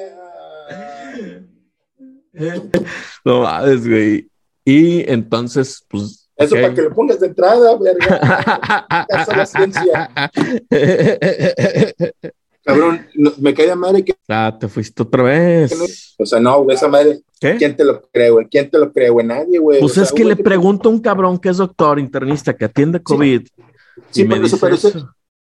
no 3.25 3.41
mames, 3.41 3.88
güey. 3.88 4.29
Y 4.65 5.09
entonces, 5.12 5.85
pues. 5.88 6.18
Eso 6.39 6.55
para 6.55 6.74
que 6.74 6.81
lo 6.81 6.93
pongas 6.93 7.19
de 7.19 7.27
entrada, 7.27 7.77
verga. 7.77 9.05
Caso 9.10 9.31
a 9.31 9.38
la 9.38 9.46
ciencia. 9.46 10.10
Cabrón, 12.63 13.08
no- 13.15 13.34
me 13.39 13.53
cae 13.53 13.67
de 13.67 13.75
madre 13.75 14.03
que. 14.03 14.13
ah, 14.27 14.55
te 14.60 14.67
fuiste 14.67 15.01
otra 15.03 15.24
vez. 15.24 16.15
O 16.17 16.25
sea, 16.25 16.39
no, 16.39 16.63
güey, 16.63 16.75
esa 16.75 16.88
madre. 16.88 17.22
¿Qué? 17.39 17.55
¿Quién 17.55 17.75
te 17.75 17.84
lo 17.84 18.01
cree, 18.12 18.29
güey? 18.29 18.48
¿Quién 18.50 18.69
te 18.69 18.77
lo 18.77 18.91
cree, 18.91 19.10
güey? 19.10 19.25
Nadie, 19.25 19.60
güey. 19.60 19.79
Pues 19.79 19.91
O 19.91 19.96
sea, 19.96 20.03
es 20.03 20.12
que 20.12 20.24
güey, 20.24 20.36
le 20.36 20.43
pregunto 20.43 20.89
a 20.89 20.91
un 20.91 21.00
cabrón 21.00 21.39
que 21.39 21.50
es 21.50 21.58
doctor 21.58 22.00
internista 22.00 22.55
que 22.55 22.65
atiende 22.65 23.01
COVID. 23.01 23.48
Sí, 24.12 24.24
me 24.24 24.36
pero 24.36 24.46
eso, 24.46 24.58
pero 24.60 24.75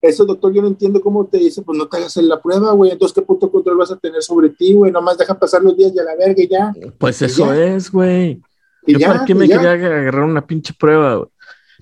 eso- 0.01 0.25
doctor, 0.25 0.53
yo 0.53 0.61
no 0.61 0.67
entiendo 0.67 1.01
cómo 1.01 1.25
te 1.25 1.37
dice, 1.37 1.63
pues 1.63 1.77
no 1.77 1.87
te 1.87 1.97
hagas 1.97 2.15
la 2.17 2.41
prueba, 2.41 2.71
güey. 2.73 2.91
Entonces, 2.91 3.13
¿qué 3.15 3.21
punto 3.23 3.47
de 3.47 3.51
control 3.51 3.77
vas 3.77 3.91
a 3.91 3.97
tener 3.97 4.21
sobre 4.21 4.49
ti, 4.49 4.73
güey? 4.73 4.91
Nomás 4.91 5.17
deja 5.17 5.37
pasar 5.37 5.61
los 5.63 5.75
días 5.75 5.91
y 5.93 5.99
a 5.99 6.03
la 6.03 6.15
verga 6.15 6.41
y 6.41 6.47
ya. 6.47 6.71
Pues 6.97 7.21
y 7.21 7.25
eso 7.25 7.53
ya. 7.53 7.65
es, 7.75 7.91
güey. 7.91 8.41
Y 8.87 8.93
Yo 8.93 8.99
ya, 8.99 9.07
para 9.07 9.25
qué 9.25 9.35
me 9.35 9.47
ya. 9.47 9.57
quería 9.57 9.71
agarrar 9.73 10.23
una 10.23 10.45
pinche 10.45 10.73
prueba, 10.73 11.15
güey? 11.15 11.29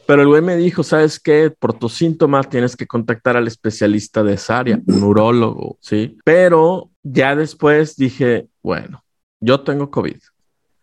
Pero 0.07 0.21
el 0.21 0.27
güey 0.27 0.41
me 0.41 0.55
dijo, 0.55 0.83
¿sabes 0.83 1.19
qué? 1.19 1.51
Por 1.57 1.73
tus 1.73 1.93
síntomas 1.93 2.49
tienes 2.49 2.75
que 2.75 2.85
contactar 2.85 3.37
al 3.37 3.47
especialista 3.47 4.23
de 4.23 4.33
esa 4.33 4.59
área, 4.59 4.79
un 4.85 5.03
urólogo, 5.03 5.77
¿sí? 5.81 6.17
Pero 6.23 6.91
ya 7.01 7.35
después 7.35 7.95
dije, 7.95 8.47
bueno, 8.61 9.03
yo 9.39 9.61
tengo 9.61 9.89
COVID, 9.89 10.17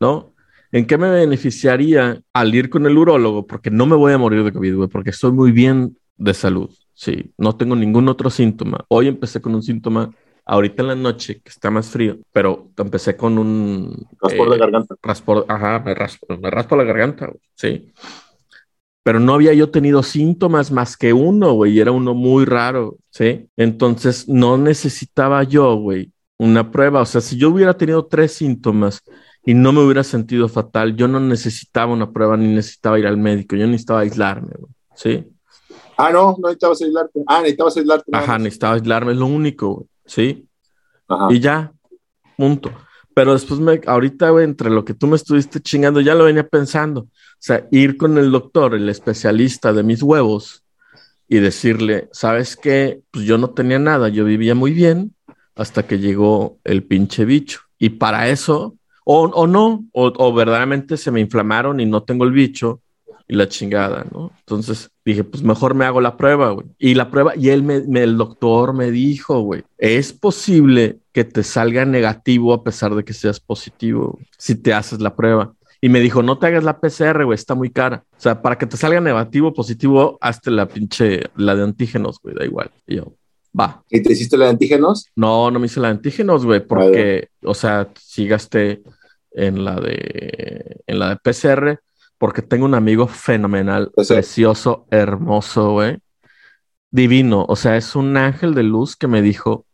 ¿no? 0.01 0.35
¿En 0.73 0.87
qué 0.87 0.99
me 0.99 1.11
beneficiaría 1.11 2.21
al 2.33 2.55
ir 2.55 2.69
con 2.71 2.87
el 2.87 2.99
urólogo? 2.99 3.47
Porque 3.47 3.71
no 3.71 3.87
me 3.87 3.95
voy 3.95 4.13
a 4.13 4.19
morir 4.19 4.43
de 4.43 4.53
COVID, 4.53 4.75
güey, 4.77 4.89
porque 4.89 5.11
estoy 5.11 5.31
muy 5.31 5.53
bien 5.53 5.97
de 6.17 6.35
salud, 6.35 6.71
¿sí? 6.95 7.33
No 7.39 7.57
tengo 7.57 7.77
ningún 7.77 8.09
otro 8.09 8.29
síntoma. 8.31 8.85
Hoy 8.89 9.07
empecé 9.07 9.41
con 9.41 9.55
un 9.55 9.63
síntoma 9.63 10.11
ahorita 10.45 10.83
en 10.83 10.89
la 10.89 10.95
noche, 10.95 11.41
que 11.41 11.51
está 11.51 11.71
más 11.71 11.89
frío, 11.89 12.19
pero 12.33 12.71
empecé 12.77 13.17
con 13.17 13.39
un... 13.39 14.07
Raspor 14.21 14.49
eh, 14.49 14.51
de 14.51 14.59
garganta. 14.59 14.95
raspo, 15.03 15.45
ajá, 15.49 15.83
me 15.85 15.95
raspo, 15.95 16.27
me 16.37 16.51
raspo 16.51 16.77
la 16.77 16.85
garganta, 16.85 17.27
güey, 17.27 17.41
sí. 17.55 17.93
Pero 19.05 19.19
no 19.19 19.35
había 19.35 19.53
yo 19.53 19.71
tenido 19.71 20.03
síntomas 20.03 20.71
más 20.71 20.97
que 20.97 21.13
uno, 21.13 21.55
güey, 21.55 21.73
y 21.73 21.81
era 21.81 21.91
uno 21.91 22.15
muy 22.15 22.45
raro, 22.45 22.99
¿sí? 23.11 23.49
Entonces 23.57 24.29
no 24.29 24.57
necesitaba 24.57 25.43
yo, 25.43 25.75
güey, 25.77 26.13
una 26.39 26.71
prueba. 26.71 27.01
O 27.01 27.07
sea, 27.07 27.21
si 27.21 27.37
yo 27.37 27.51
hubiera 27.51 27.77
tenido 27.77 28.07
tres 28.07 28.33
síntomas 28.33 29.03
y 29.45 29.55
no 29.55 29.73
me 29.73 29.85
hubiera 29.85 30.05
sentido 30.05 30.49
fatal. 30.49 30.97
Yo 30.97 31.09
no 31.09 31.21
necesitaba 31.21 31.93
una 31.93 32.13
prueba 32.13 32.37
ni 32.37 32.49
necesitaba 32.49 32.99
ir 32.99 33.07
al 33.07 33.17
médico, 33.17 33.57
yo 33.57 33.67
necesitaba 33.67 34.01
aislarme, 34.01 34.53
güey. 34.59 34.73
¿Sí? 34.95 35.27
Ah, 35.97 36.11
no, 36.11 36.37
no 36.39 36.49
necesitabas 36.49 36.83
aislarte. 36.83 37.21
Ah, 37.27 37.41
necesitabas 37.41 37.77
aislarte. 37.77 38.11
Ajá, 38.13 38.39
necesitaba 38.39 38.75
aislarme, 38.75 39.13
es 39.13 39.19
lo 39.19 39.27
único, 39.27 39.75
güey. 39.75 39.87
¿Sí? 40.13 40.47
Ajá. 41.09 41.29
Y 41.31 41.41
ya, 41.41 41.73
punto. 42.37 42.71
Pero 43.15 43.33
después, 43.33 43.61
me, 43.61 43.81
ahorita, 43.87 44.29
güey, 44.29 44.45
entre 44.45 44.69
lo 44.69 44.85
que 44.85 44.93
tú 44.93 45.07
me 45.07 45.17
estuviste 45.17 45.61
chingando, 45.61 46.03
ya 46.03 46.15
lo 46.15 46.25
venía 46.25 46.47
pensando. 46.47 47.01
O 47.01 47.09
sea, 47.39 47.67
ir 47.71 47.97
con 47.97 48.19
el 48.19 48.31
doctor, 48.31 48.75
el 48.75 48.91
especialista 48.91 49.73
de 49.73 49.83
mis 49.83 50.03
huevos, 50.03 50.65
y 51.29 51.39
decirle, 51.39 52.11
¿sabes 52.13 52.57
qué? 52.57 53.01
Pues 53.11 53.25
yo 53.25 53.39
no 53.39 53.51
tenía 53.51 53.79
nada, 53.79 54.11
yo 54.11 54.27
vivía 54.27 54.55
muy 54.55 54.73
bien 54.73 55.15
hasta 55.55 55.87
que 55.87 55.99
llegó 55.99 56.59
el 56.65 56.85
pinche 56.85 57.25
bicho. 57.25 57.61
Y 57.79 57.89
para 57.91 58.29
eso, 58.29 58.77
o, 59.07 59.23
o 59.23 59.47
no, 59.47 59.87
o, 59.93 60.13
o, 60.15 60.35
verdaderamente 60.35 60.99
se 60.99 61.11
me 61.11 61.21
inflamaron 61.21 61.81
y 61.81 61.87
no 61.87 62.03
tengo 62.03 62.25
el 62.25 62.33
bicho 62.33 62.82
y 63.33 63.35
la 63.35 63.49
chingada, 63.49 64.05
¿no? 64.13 64.31
Entonces 64.41 64.91
dije, 65.07 65.25
pues 65.25 65.43
mejor 65.43 65.75
me 65.75 65.87
hago 65.87 66.03
la 66.03 66.19
prueba, 66.19 66.51
güey. 66.51 66.67
Y 66.79 66.93
la 66.93 67.11
prueba, 67.11 67.33
y 67.35 67.49
él, 67.49 67.63
me, 67.63 67.81
me, 67.81 68.03
el 68.03 68.19
doctor 68.19 68.75
me 68.75 68.91
dijo, 68.91 69.41
güey, 69.41 69.63
es 69.79 70.13
posible 70.13 70.99
que 71.13 71.25
te 71.25 71.43
salga 71.43 71.87
negativo 71.87 72.53
a 72.53 72.63
pesar 72.63 72.95
de 72.95 73.05
que 73.05 73.15
seas 73.15 73.41
positivo 73.41 74.19
si 74.37 74.55
te 74.55 74.75
haces 74.75 75.01
la 75.01 75.17
prueba. 75.17 75.55
Y 75.81 75.89
me 75.89 76.01
dijo, 76.01 76.23
no 76.23 76.39
te 76.39 76.49
hagas 76.49 76.63
la 76.63 76.79
PCR, 76.79 77.25
güey, 77.25 77.35
está 77.35 77.55
muy 77.55 77.71
cara. 77.71 78.05
O 78.19 78.21
sea, 78.21 78.43
para 78.43 78.59
que 78.59 78.67
te 78.67 78.77
salga 78.77 79.01
negativo 79.01 79.49
o 79.49 79.55
positivo, 79.55 80.19
hazte 80.21 80.51
la 80.51 80.69
pinche, 80.69 81.23
la 81.35 81.57
de 81.57 81.63
antígenos, 81.63 82.19
güey, 82.23 82.35
da 82.35 82.45
igual. 82.45 82.71
Y 82.87 82.97
yo, 82.97 83.15
va. 83.59 83.83
¿Y 83.89 84.03
te 84.03 84.13
hiciste 84.13 84.37
la 84.37 84.45
de 84.45 84.51
antígenos? 84.51 85.07
No, 85.17 85.51
no 85.51 85.59
me 85.59 85.65
hice 85.65 85.81
la 85.81 85.89
de 85.89 85.95
antígenos, 85.95 86.45
güey, 86.45 86.61
porque, 86.61 87.31
o 87.43 87.55
sea, 87.55 87.89
sí 87.99 88.27
gasté 88.27 88.83
en 89.31 89.65
la 89.65 89.81
de, 89.81 90.83
en 90.87 90.99
la 90.99 91.09
de 91.09 91.17
PCR, 91.17 91.81
porque 92.23 92.41
tengo 92.41 92.67
un 92.67 92.75
amigo 92.77 93.09
fenomenal, 93.09 93.91
O 93.97 94.05
sea- 94.05 94.19
precioso, 94.19 94.87
hermoso, 94.93 95.73
güey. 95.73 95.99
Divino. 96.89 97.45
O 97.49 97.57
sea, 97.57 97.77
es 97.77 97.97
un 97.97 98.17
ángel 98.17 98.55
de 98.55 98.63
luz 98.63 98.95
que 98.95 99.09
me 99.09 99.23
dijo, 99.23 99.67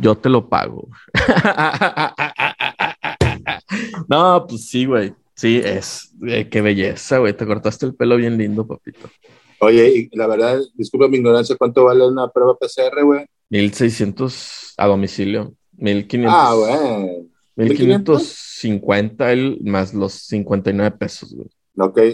yo 0.00 0.16
te 0.16 0.30
lo 0.30 0.48
pago. 0.48 0.88
no, 4.08 4.46
pues 4.48 4.70
sí, 4.70 4.86
güey. 4.86 5.12
Sí, 5.34 5.60
es. 5.62 6.14
eh, 6.26 6.48
qué 6.48 6.62
belleza, 6.62 7.18
güey. 7.18 7.36
Te 7.36 7.44
cortaste 7.44 7.84
el 7.84 7.94
pelo 7.94 8.16
bien 8.16 8.38
lindo, 8.38 8.66
papito. 8.66 9.10
Oye, 9.58 10.08
y 10.10 10.16
la 10.16 10.26
verdad, 10.26 10.58
disculpa 10.72 11.06
mi 11.06 11.18
ignorancia, 11.18 11.56
¿cuánto 11.58 11.84
vale 11.84 12.08
una 12.08 12.28
prueba 12.28 12.56
PCR, 12.56 13.04
güey? 13.04 13.26
1600 13.50 14.72
a 14.78 14.86
domicilio. 14.86 15.52
1500. 15.76 16.34
Ah, 16.34 16.54
güey. 16.54 17.28
1550 17.56 19.32
el, 19.32 19.58
más 19.64 19.92
los 19.92 20.14
59 20.14 20.96
pesos, 20.96 21.34
güey. 21.34 21.50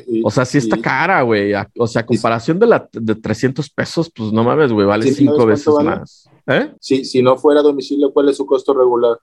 Y- 0.08 0.23
O 0.25 0.30
sea, 0.30 0.44
sí 0.44 0.58
está 0.58 0.76
y- 0.76 0.80
cara, 0.82 1.23
güey. 1.23 1.52
O 1.78 1.87
sea, 1.87 2.02
a 2.02 2.06
comparación 2.06 2.58
de 2.58 2.66
la 2.66 2.88
de 2.92 3.14
300 3.14 3.68
pesos, 3.70 4.11
pues 4.14 4.32
no 4.32 4.44
mames, 4.44 4.73
güey, 4.73 4.87
vale 4.87 5.04
Sí, 5.04 5.14
cinco 5.14 5.37
¿sabes 5.40 5.46
veces 5.66 5.75
vale? 5.75 5.90
más. 5.90 6.28
¿Eh? 6.46 6.73
Si, 6.80 7.04
si 7.04 7.23
no 7.23 7.37
fuera 7.37 7.61
a 7.61 7.62
domicilio, 7.62 8.12
¿cuál 8.12 8.28
es 8.28 8.37
su 8.37 8.46
costo 8.46 8.73
regular? 8.75 9.18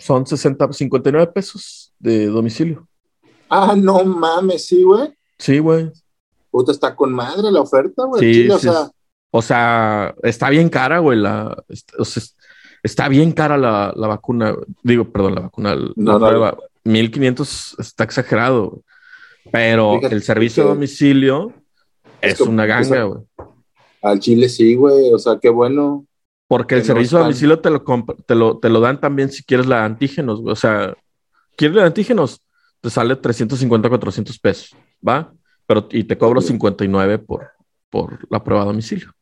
Son 0.00 0.26
60, 0.26 0.72
59 0.72 1.26
pesos 1.32 1.92
de 1.98 2.26
domicilio. 2.26 2.86
Ah, 3.48 3.74
no 3.76 4.04
mames, 4.04 4.66
sí, 4.66 4.82
güey. 4.82 5.12
Sí, 5.38 5.58
güey. 5.58 5.90
Puta, 6.50 6.72
está 6.72 6.94
con 6.96 7.12
madre 7.12 7.50
la 7.52 7.60
oferta, 7.60 8.04
güey. 8.04 8.20
Sí, 8.22 8.32
Chile, 8.42 8.54
o 8.54 8.58
sí, 8.58 8.68
sea, 8.68 8.90
O 9.30 9.42
sea, 9.42 10.14
está 10.22 10.48
bien 10.50 10.68
cara, 10.68 10.98
güey. 11.00 11.18
La, 11.18 11.62
o 11.98 12.04
sea, 12.04 12.22
es- 12.22 12.36
está 12.82 13.08
bien 13.08 13.32
cara 13.32 13.58
la, 13.58 13.92
la 13.94 14.06
vacuna. 14.06 14.54
Digo, 14.82 15.10
perdón, 15.12 15.34
la 15.34 15.40
vacuna, 15.42 15.74
la 15.74 15.92
No, 15.96 16.18
no, 16.18 16.26
prueba. 16.26 16.56
1500 16.84 17.76
está 17.78 18.04
exagerado. 18.04 18.82
Pero 19.52 19.96
Fíjate 19.96 20.14
el 20.14 20.22
servicio 20.22 20.62
de 20.64 20.68
domicilio 20.70 21.52
es 22.20 22.40
una 22.40 22.66
ganga, 22.66 23.04
güey. 23.04 23.22
al 24.02 24.20
Chile 24.20 24.48
sí, 24.48 24.74
güey. 24.74 25.12
O 25.12 25.18
sea, 25.18 25.38
qué 25.40 25.48
bueno. 25.48 26.06
Porque 26.48 26.74
el 26.76 26.80
no 26.82 26.86
servicio 26.86 27.18
están- 27.18 27.22
domicilio 27.22 27.58
te 27.60 27.70
lo, 27.70 27.84
te, 28.26 28.34
lo, 28.34 28.58
te 28.58 28.68
lo 28.68 28.80
dan 28.80 29.00
también 29.00 29.30
si 29.30 29.42
quieres 29.42 29.66
la 29.66 29.78
de 29.80 29.82
antígenos, 29.86 30.40
güey. 30.40 30.52
O 30.52 30.56
sea, 30.56 30.96
¿quieres 31.56 31.74
la 31.76 31.82
de 31.82 31.88
antígenos? 31.88 32.40
Te 32.80 32.90
sale 32.90 33.16
350, 33.16 33.88
400 33.88 34.38
pesos, 34.38 34.76
¿va? 35.06 35.32
Pero, 35.66 35.88
y 35.90 36.04
te 36.04 36.16
cobro 36.16 36.38
Ok. 36.40 36.46
59 36.46 37.18
por, 37.18 37.50
por 37.90 38.18
la 38.30 38.44
prueba 38.44 38.62
a 38.62 38.66
domicilio. 38.66 39.12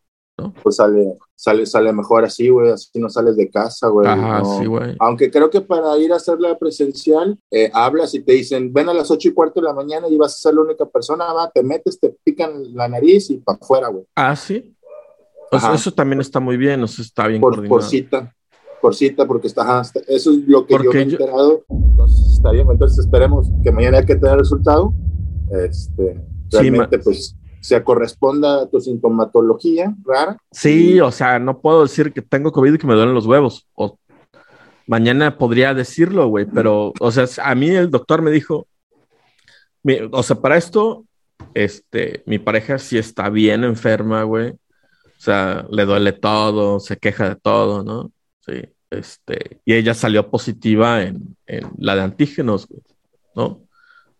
Pues 0.62 0.76
sale, 0.76 1.16
sale, 1.36 1.64
sale 1.64 1.92
mejor 1.92 2.24
así, 2.24 2.48
güey. 2.48 2.70
Así 2.72 2.98
no 2.98 3.08
sales 3.08 3.36
de 3.36 3.48
casa, 3.48 3.88
güey. 3.88 4.06
Ajá, 4.08 4.40
no. 4.40 4.58
sí, 4.58 4.66
güey. 4.66 4.96
Aunque 4.98 5.30
creo 5.30 5.48
que 5.48 5.60
para 5.60 5.96
ir 5.98 6.12
a 6.12 6.16
hacerla 6.16 6.58
presencial, 6.58 7.38
eh, 7.50 7.70
hablas 7.72 8.14
y 8.14 8.20
te 8.22 8.32
dicen, 8.32 8.72
ven 8.72 8.88
a 8.88 8.94
las 8.94 9.10
ocho 9.10 9.28
y 9.28 9.32
cuarto 9.32 9.60
de 9.60 9.66
la 9.68 9.72
mañana 9.74 10.08
y 10.08 10.16
vas 10.16 10.34
a 10.34 10.38
ser 10.38 10.54
la 10.54 10.62
única 10.62 10.86
persona, 10.86 11.32
va, 11.32 11.50
te 11.50 11.62
metes, 11.62 12.00
te 12.00 12.16
pican 12.24 12.74
la 12.74 12.88
nariz 12.88 13.30
y 13.30 13.36
para 13.38 13.58
afuera, 13.60 13.88
güey. 13.88 14.04
Ah, 14.16 14.34
sí. 14.34 14.74
O 15.52 15.60
sea, 15.60 15.72
eso 15.74 15.92
también 15.92 16.20
está 16.20 16.40
muy 16.40 16.56
bien, 16.56 16.82
o 16.82 16.88
sea, 16.88 17.04
está 17.04 17.28
bien 17.28 17.40
Por, 17.40 17.52
coordinado. 17.54 17.78
por 17.78 17.82
cita, 17.88 18.34
por 18.82 18.94
cita, 18.96 19.26
porque 19.28 19.46
está, 19.46 19.82
eso 20.08 20.30
es 20.32 20.38
lo 20.48 20.66
que 20.66 20.74
yo 20.74 20.78
Porque 20.78 20.98
me 20.98 21.02
he 21.04 21.06
yo- 21.06 21.12
enterado. 21.18 21.64
Entonces 21.70 22.32
está 22.34 22.50
bien, 22.50 22.66
entonces 22.68 22.98
esperemos 22.98 23.48
que 23.62 23.70
mañana 23.70 23.98
hay 23.98 24.04
que 24.04 24.16
tener 24.16 24.36
resultado. 24.38 24.92
Este, 25.64 26.20
Sí, 26.50 26.58
realmente, 26.58 26.98
pues, 26.98 27.36
se 27.64 27.82
corresponda 27.82 28.60
a 28.60 28.66
tu 28.68 28.78
sintomatología 28.78 29.94
rara. 30.04 30.36
Sí, 30.52 31.00
o 31.00 31.10
sea, 31.10 31.38
no 31.38 31.60
puedo 31.60 31.82
decir 31.84 32.12
que 32.12 32.20
tengo 32.20 32.52
COVID 32.52 32.74
y 32.74 32.78
que 32.78 32.86
me 32.86 32.92
duelen 32.92 33.14
los 33.14 33.24
huevos. 33.26 33.66
O 33.72 33.98
mañana 34.86 35.38
podría 35.38 35.72
decirlo, 35.72 36.28
güey, 36.28 36.44
pero, 36.44 36.92
o 37.00 37.10
sea, 37.10 37.24
a 37.42 37.54
mí 37.54 37.70
el 37.70 37.90
doctor 37.90 38.20
me 38.20 38.30
dijo, 38.30 38.66
mi- 39.82 39.98
o 40.12 40.22
sea, 40.22 40.36
para 40.36 40.58
esto, 40.58 41.06
este, 41.54 42.22
mi 42.26 42.38
pareja 42.38 42.78
sí 42.78 42.98
está 42.98 43.30
bien 43.30 43.64
enferma, 43.64 44.24
güey. 44.24 44.50
O 44.50 45.20
sea, 45.24 45.66
le 45.70 45.86
duele 45.86 46.12
todo, 46.12 46.80
se 46.80 46.98
queja 46.98 47.30
de 47.30 47.36
todo, 47.36 47.82
¿no? 47.82 48.12
Sí, 48.40 48.60
este, 48.90 49.62
y 49.64 49.72
ella 49.72 49.94
salió 49.94 50.30
positiva 50.30 51.02
en, 51.02 51.34
en 51.46 51.70
la 51.78 51.94
de 51.96 52.02
antígenos, 52.02 52.68
güey, 52.68 52.82
¿no? 53.34 53.62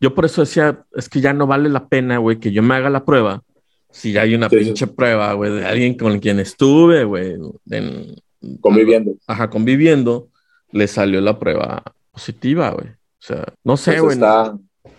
Yo 0.05 0.15
por 0.15 0.27
eso 0.27 0.43
decía, 0.43 0.85
es 0.95 1.09
que 1.09 1.23
ya 1.23 1.33
no 1.33 1.47
vale 1.47 1.71
la 1.71 1.89
pena, 1.89 2.19
güey, 2.19 2.39
que 2.39 2.53
yo 2.53 2.63
me 2.63 2.75
haga 2.75 2.91
la 2.91 3.07
prueba 3.07 3.43
si 3.91 4.13
ya 4.13 4.21
hay 4.23 4.35
una 4.35 4.51
Sí, 4.51 4.59
sí. 4.59 4.65
pinche 4.67 4.87
prueba, 4.87 5.33
güey, 5.33 5.51
de 5.53 5.65
alguien 5.65 5.97
con 5.97 6.19
quien 6.19 6.41
estuve, 6.41 7.05
güey, 7.05 7.37
en- 7.71 8.15
Conviviendo. 8.61 9.13
ajá, 9.27 9.49
conviviendo, 9.49 10.29
le 10.73 10.87
salió 10.89 11.23
la 11.23 11.39
prueba 11.39 11.83
positiva, 12.11 12.69
güey. 12.73 12.89
O 12.89 13.27
sea, 13.27 13.45
no 13.63 13.79
sé, 13.79 14.01
güey, 14.01 14.13
está, 14.13 14.55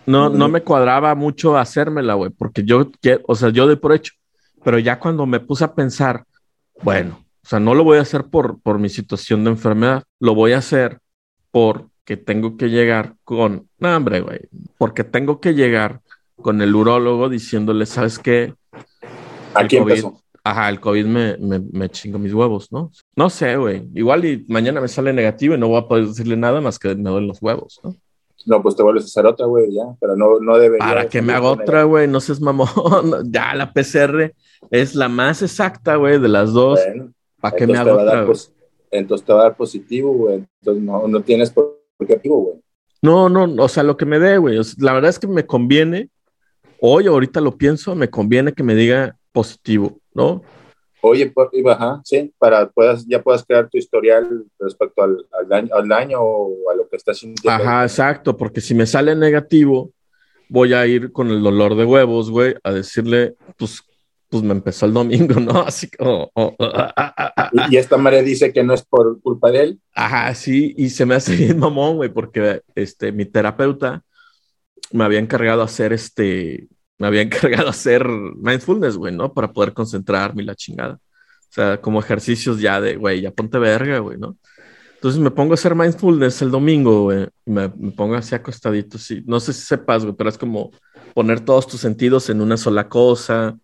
no, 0.06 0.28
no 0.30 0.48
me 0.48 0.62
cuadraba 0.62 1.14
mucho 1.14 1.56
hacérmela, 1.56 2.14
güey, 2.14 2.30
porque 2.30 2.64
yo, 2.64 2.90
o 3.28 3.34
sea, 3.36 3.50
yo 3.50 3.66
doy 3.66 3.76
por 3.76 3.92
hecho, 3.92 4.12
pero 4.64 4.80
ya 4.80 4.98
cuando 4.98 5.24
me 5.26 5.38
puse 5.38 5.62
a 5.62 5.74
pensar, 5.76 6.24
bueno, 6.82 7.20
o 7.44 7.48
sea, 7.48 7.60
no 7.60 7.74
lo 7.76 7.84
voy 7.84 7.98
a 7.98 8.02
hacer 8.02 8.24
por, 8.24 8.58
por 8.60 8.80
mi 8.80 8.88
situación 8.88 9.44
de 9.44 9.50
enfermedad, 9.50 10.02
lo 10.18 10.34
voy 10.34 10.52
a 10.54 10.58
hacer 10.58 10.98
porque 12.06 12.16
tengo 12.22 12.56
que 12.56 12.68
llegar 12.68 13.16
con, 13.24 13.68
no, 13.80 13.96
hombre, 13.96 14.20
güey, 14.20 14.38
porque 14.78 15.02
tengo 15.02 15.40
que 15.40 15.54
llegar 15.54 16.02
con 16.40 16.62
el 16.62 16.72
urólogo 16.72 17.28
diciéndole, 17.28 17.84
¿sabes 17.84 18.20
qué? 18.20 18.54
aquí 19.52 19.78
COVID. 19.78 19.90
empezó. 19.90 20.22
Ajá, 20.44 20.68
el 20.68 20.78
COVID 20.78 21.04
me, 21.04 21.36
me, 21.38 21.58
me 21.58 21.88
chingo 21.88 22.20
mis 22.20 22.32
huevos, 22.32 22.70
¿no? 22.70 22.92
No 23.16 23.28
sé, 23.28 23.56
güey. 23.56 23.88
Igual 23.92 24.24
y 24.24 24.44
mañana 24.46 24.80
me 24.80 24.86
sale 24.86 25.12
negativo 25.12 25.56
y 25.56 25.58
no 25.58 25.66
voy 25.66 25.78
a 25.78 25.88
poder 25.88 26.06
decirle 26.06 26.36
nada 26.36 26.60
más 26.60 26.78
que 26.78 26.94
me 26.94 27.10
duelen 27.10 27.26
los 27.26 27.42
huevos, 27.42 27.80
¿no? 27.82 27.96
No, 28.44 28.62
pues 28.62 28.76
te 28.76 28.84
vuelves 28.84 29.02
a 29.02 29.06
hacer 29.06 29.26
otra, 29.26 29.46
güey, 29.46 29.74
ya, 29.74 29.82
pero 29.98 30.14
no, 30.14 30.38
no 30.38 30.56
debería. 30.58 30.86
Para 30.86 31.08
que 31.08 31.20
me 31.20 31.32
haga 31.32 31.48
otra, 31.48 31.82
güey, 31.82 32.06
no 32.06 32.20
seas 32.20 32.40
mamón. 32.40 32.68
Ya 33.32 33.52
la 33.56 33.72
PCR 33.72 34.32
es 34.70 34.94
la 34.94 35.08
más 35.08 35.42
exacta, 35.42 35.96
güey, 35.96 36.20
de 36.20 36.28
las 36.28 36.52
dos. 36.52 36.78
Bueno, 36.86 37.12
¿Para 37.40 37.56
que 37.56 37.66
me 37.66 37.76
haga 37.76 37.94
otra? 37.94 38.26
entonces 38.92 39.26
te 39.26 39.32
va 39.32 39.40
a 39.40 39.42
dar 39.44 39.56
positivo, 39.56 40.12
güey. 40.12 40.44
Entonces 40.60 40.84
no, 40.84 41.08
no 41.08 41.20
tienes 41.22 41.50
por 41.50 41.75
activo, 41.98 42.36
güey. 42.38 42.60
No, 43.02 43.28
no, 43.28 43.62
o 43.62 43.68
sea, 43.68 43.82
lo 43.82 43.96
que 43.96 44.06
me 44.06 44.18
dé, 44.18 44.38
güey. 44.38 44.58
o 44.58 44.64
sea, 44.64 44.74
la 44.78 44.92
verdad 44.92 45.10
es 45.10 45.18
que 45.18 45.26
me 45.26 45.46
conviene, 45.46 46.10
hoy 46.80 47.06
ahorita 47.06 47.40
lo 47.40 47.56
pienso, 47.56 47.94
me 47.94 48.10
conviene 48.10 48.52
que 48.52 48.62
me 48.62 48.74
diga 48.74 49.16
positivo, 49.32 50.00
¿no? 50.14 50.42
Oye, 51.02 51.30
pues, 51.30 51.48
ajá, 51.68 52.00
sí, 52.04 52.32
para 52.38 52.68
puedas, 52.68 53.06
ya 53.06 53.22
puedas 53.22 53.44
crear 53.44 53.68
tu 53.68 53.78
historial 53.78 54.44
respecto 54.58 55.02
al, 55.02 55.24
al 55.38 55.48
daño, 55.48 55.74
al 55.74 55.88
daño 55.88 56.18
o 56.20 56.70
a 56.70 56.74
lo 56.74 56.88
que 56.88 56.96
estás 56.96 57.18
sintiendo. 57.18 57.62
Ajá, 57.62 57.82
exacto, 57.84 58.36
porque 58.36 58.60
si 58.60 58.74
me 58.74 58.86
sale 58.86 59.14
negativo, 59.14 59.92
voy 60.48 60.72
a 60.72 60.86
ir 60.86 61.12
con 61.12 61.28
el 61.28 61.42
dolor 61.42 61.76
de 61.76 61.84
huevos, 61.84 62.30
güey, 62.30 62.54
a 62.64 62.72
decirle, 62.72 63.36
pues, 63.56 63.82
pues 64.36 64.48
me 64.48 64.52
empezó 64.52 64.86
el 64.86 64.92
domingo, 64.92 65.40
¿no? 65.40 65.62
Así 65.66 65.90
como, 65.90 66.30
oh, 66.34 66.54
ah, 66.60 66.92
ah, 66.96 67.14
ah, 67.16 67.32
ah, 67.36 67.50
Y, 67.70 67.74
y 67.74 67.78
esta 67.78 67.96
madre 67.96 68.22
dice 68.22 68.52
que 68.52 68.62
no 68.62 68.74
es 68.74 68.84
por 68.84 69.20
culpa 69.22 69.50
de 69.50 69.62
él. 69.62 69.80
Ajá, 69.94 70.34
sí, 70.34 70.74
y 70.76 70.90
se 70.90 71.06
me 71.06 71.14
hace 71.14 71.34
bien 71.36 71.58
mamón, 71.58 71.96
güey, 71.96 72.10
porque 72.10 72.62
este, 72.74 73.12
mi 73.12 73.24
terapeuta 73.24 74.02
me 74.92 75.04
había 75.04 75.18
encargado 75.18 75.62
hacer 75.62 75.92
este, 75.92 76.68
me 76.98 77.06
había 77.06 77.22
encargado 77.22 77.68
hacer 77.68 78.06
mindfulness, 78.08 78.96
güey, 78.96 79.14
¿no? 79.14 79.32
Para 79.32 79.52
poder 79.52 79.72
concentrarme 79.72 80.42
y 80.42 80.46
la 80.46 80.54
chingada. 80.54 80.94
O 80.94 81.52
sea, 81.56 81.80
como 81.80 82.00
ejercicios 82.00 82.60
ya 82.60 82.80
de, 82.80 82.96
güey, 82.96 83.22
ya 83.22 83.30
ponte 83.30 83.58
verga, 83.58 83.98
güey, 84.00 84.18
¿no? 84.18 84.36
Entonces 84.94 85.20
me 85.20 85.30
pongo 85.30 85.52
a 85.52 85.54
hacer 85.54 85.74
mindfulness 85.74 86.42
el 86.42 86.50
domingo, 86.50 87.04
güey. 87.04 87.28
Me, 87.44 87.68
me, 87.76 87.92
pongo 87.92 88.16
así 88.16 88.34
acostadito. 88.34 88.98
Sí. 88.98 89.22
No 89.26 89.40
sé 89.40 89.52
si 89.52 89.62
sepas, 89.62 90.04
güey, 90.04 90.14
pero 90.16 90.28
es 90.28 90.38
como 90.38 90.72
poner 91.14 91.40
todos 91.40 91.66
tus 91.66 91.80
sentidos 91.80 92.28
en 92.28 92.40
una 92.40 92.56
sola 92.56 92.88
cosa, 92.88 93.58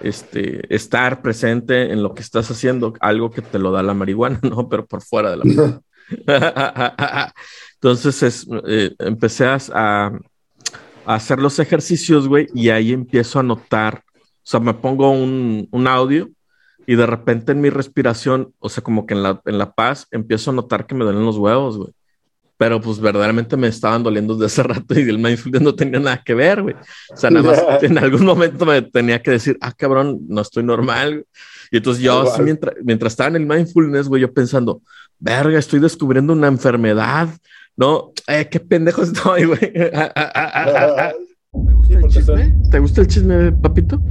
este, 0.00 0.74
estar 0.74 1.22
presente 1.22 1.92
en 1.92 2.02
lo 2.02 2.14
que 2.14 2.22
estás 2.22 2.50
haciendo, 2.50 2.94
algo 3.00 3.30
que 3.30 3.42
te 3.42 3.58
lo 3.58 3.72
da 3.72 3.82
la 3.82 3.94
marihuana, 3.94 4.40
¿no? 4.42 4.68
Pero 4.68 4.86
por 4.86 5.02
fuera 5.02 5.30
de 5.30 5.36
la 5.36 5.44
marihuana. 5.44 5.82
Entonces 7.74 8.22
es, 8.22 8.46
eh, 8.66 8.94
empecé 8.98 9.46
a, 9.46 9.58
a, 9.72 10.18
hacer 11.04 11.38
los 11.38 11.58
ejercicios, 11.58 12.28
güey, 12.28 12.48
y 12.54 12.70
ahí 12.70 12.92
empiezo 12.92 13.40
a 13.40 13.42
notar, 13.42 14.02
o 14.16 14.20
sea, 14.42 14.60
me 14.60 14.74
pongo 14.74 15.10
un, 15.10 15.68
un, 15.70 15.86
audio 15.86 16.28
y 16.86 16.96
de 16.96 17.06
repente 17.06 17.52
en 17.52 17.60
mi 17.60 17.70
respiración, 17.70 18.54
o 18.58 18.68
sea, 18.68 18.82
como 18.82 19.06
que 19.06 19.14
en 19.14 19.22
la, 19.22 19.40
en 19.44 19.58
la 19.58 19.72
paz, 19.72 20.06
empiezo 20.10 20.50
a 20.50 20.54
notar 20.54 20.86
que 20.86 20.94
me 20.94 21.04
duelen 21.04 21.24
los 21.24 21.36
huevos, 21.36 21.76
güey. 21.76 21.92
Pero 22.58 22.80
pues 22.80 23.00
verdaderamente 23.00 23.56
me 23.56 23.68
estaban 23.68 24.02
doliendo 24.02 24.34
desde 24.34 24.46
hace 24.46 24.62
rato 24.64 24.98
y 24.98 25.08
el 25.08 25.18
mindfulness 25.18 25.62
no 25.62 25.74
tenía 25.74 26.00
nada 26.00 26.22
que 26.22 26.34
ver, 26.34 26.62
güey. 26.62 26.74
O 27.10 27.16
sea, 27.16 27.30
nada 27.30 27.50
más 27.50 27.62
en 27.82 27.96
algún 27.96 28.26
momento 28.26 28.66
me 28.66 28.82
tenía 28.82 29.22
que 29.22 29.30
decir, 29.30 29.56
ah, 29.60 29.72
cabrón, 29.72 30.18
no 30.28 30.42
estoy 30.42 30.64
normal. 30.64 31.24
Y 31.70 31.76
entonces 31.78 32.02
yo, 32.02 32.22
así, 32.22 32.42
mientras, 32.42 32.74
mientras 32.82 33.12
estaba 33.12 33.30
en 33.30 33.36
el 33.36 33.46
mindfulness, 33.46 34.08
güey, 34.08 34.22
yo 34.22 34.34
pensando, 34.34 34.82
verga, 35.18 35.58
estoy 35.58 35.80
descubriendo 35.80 36.32
una 36.32 36.48
enfermedad, 36.48 37.28
¿no? 37.76 38.12
Eh, 38.26 38.48
qué 38.50 38.60
pendejo 38.60 39.02
estoy, 39.02 39.44
güey. 39.44 39.60
¿Te 41.52 41.74
gusta 41.74 41.98
el 41.98 42.08
chisme? 42.08 42.60
¿Te 42.70 42.78
gusta 42.78 43.00
el 43.00 43.06
chisme, 43.06 43.52
papito? 43.52 44.02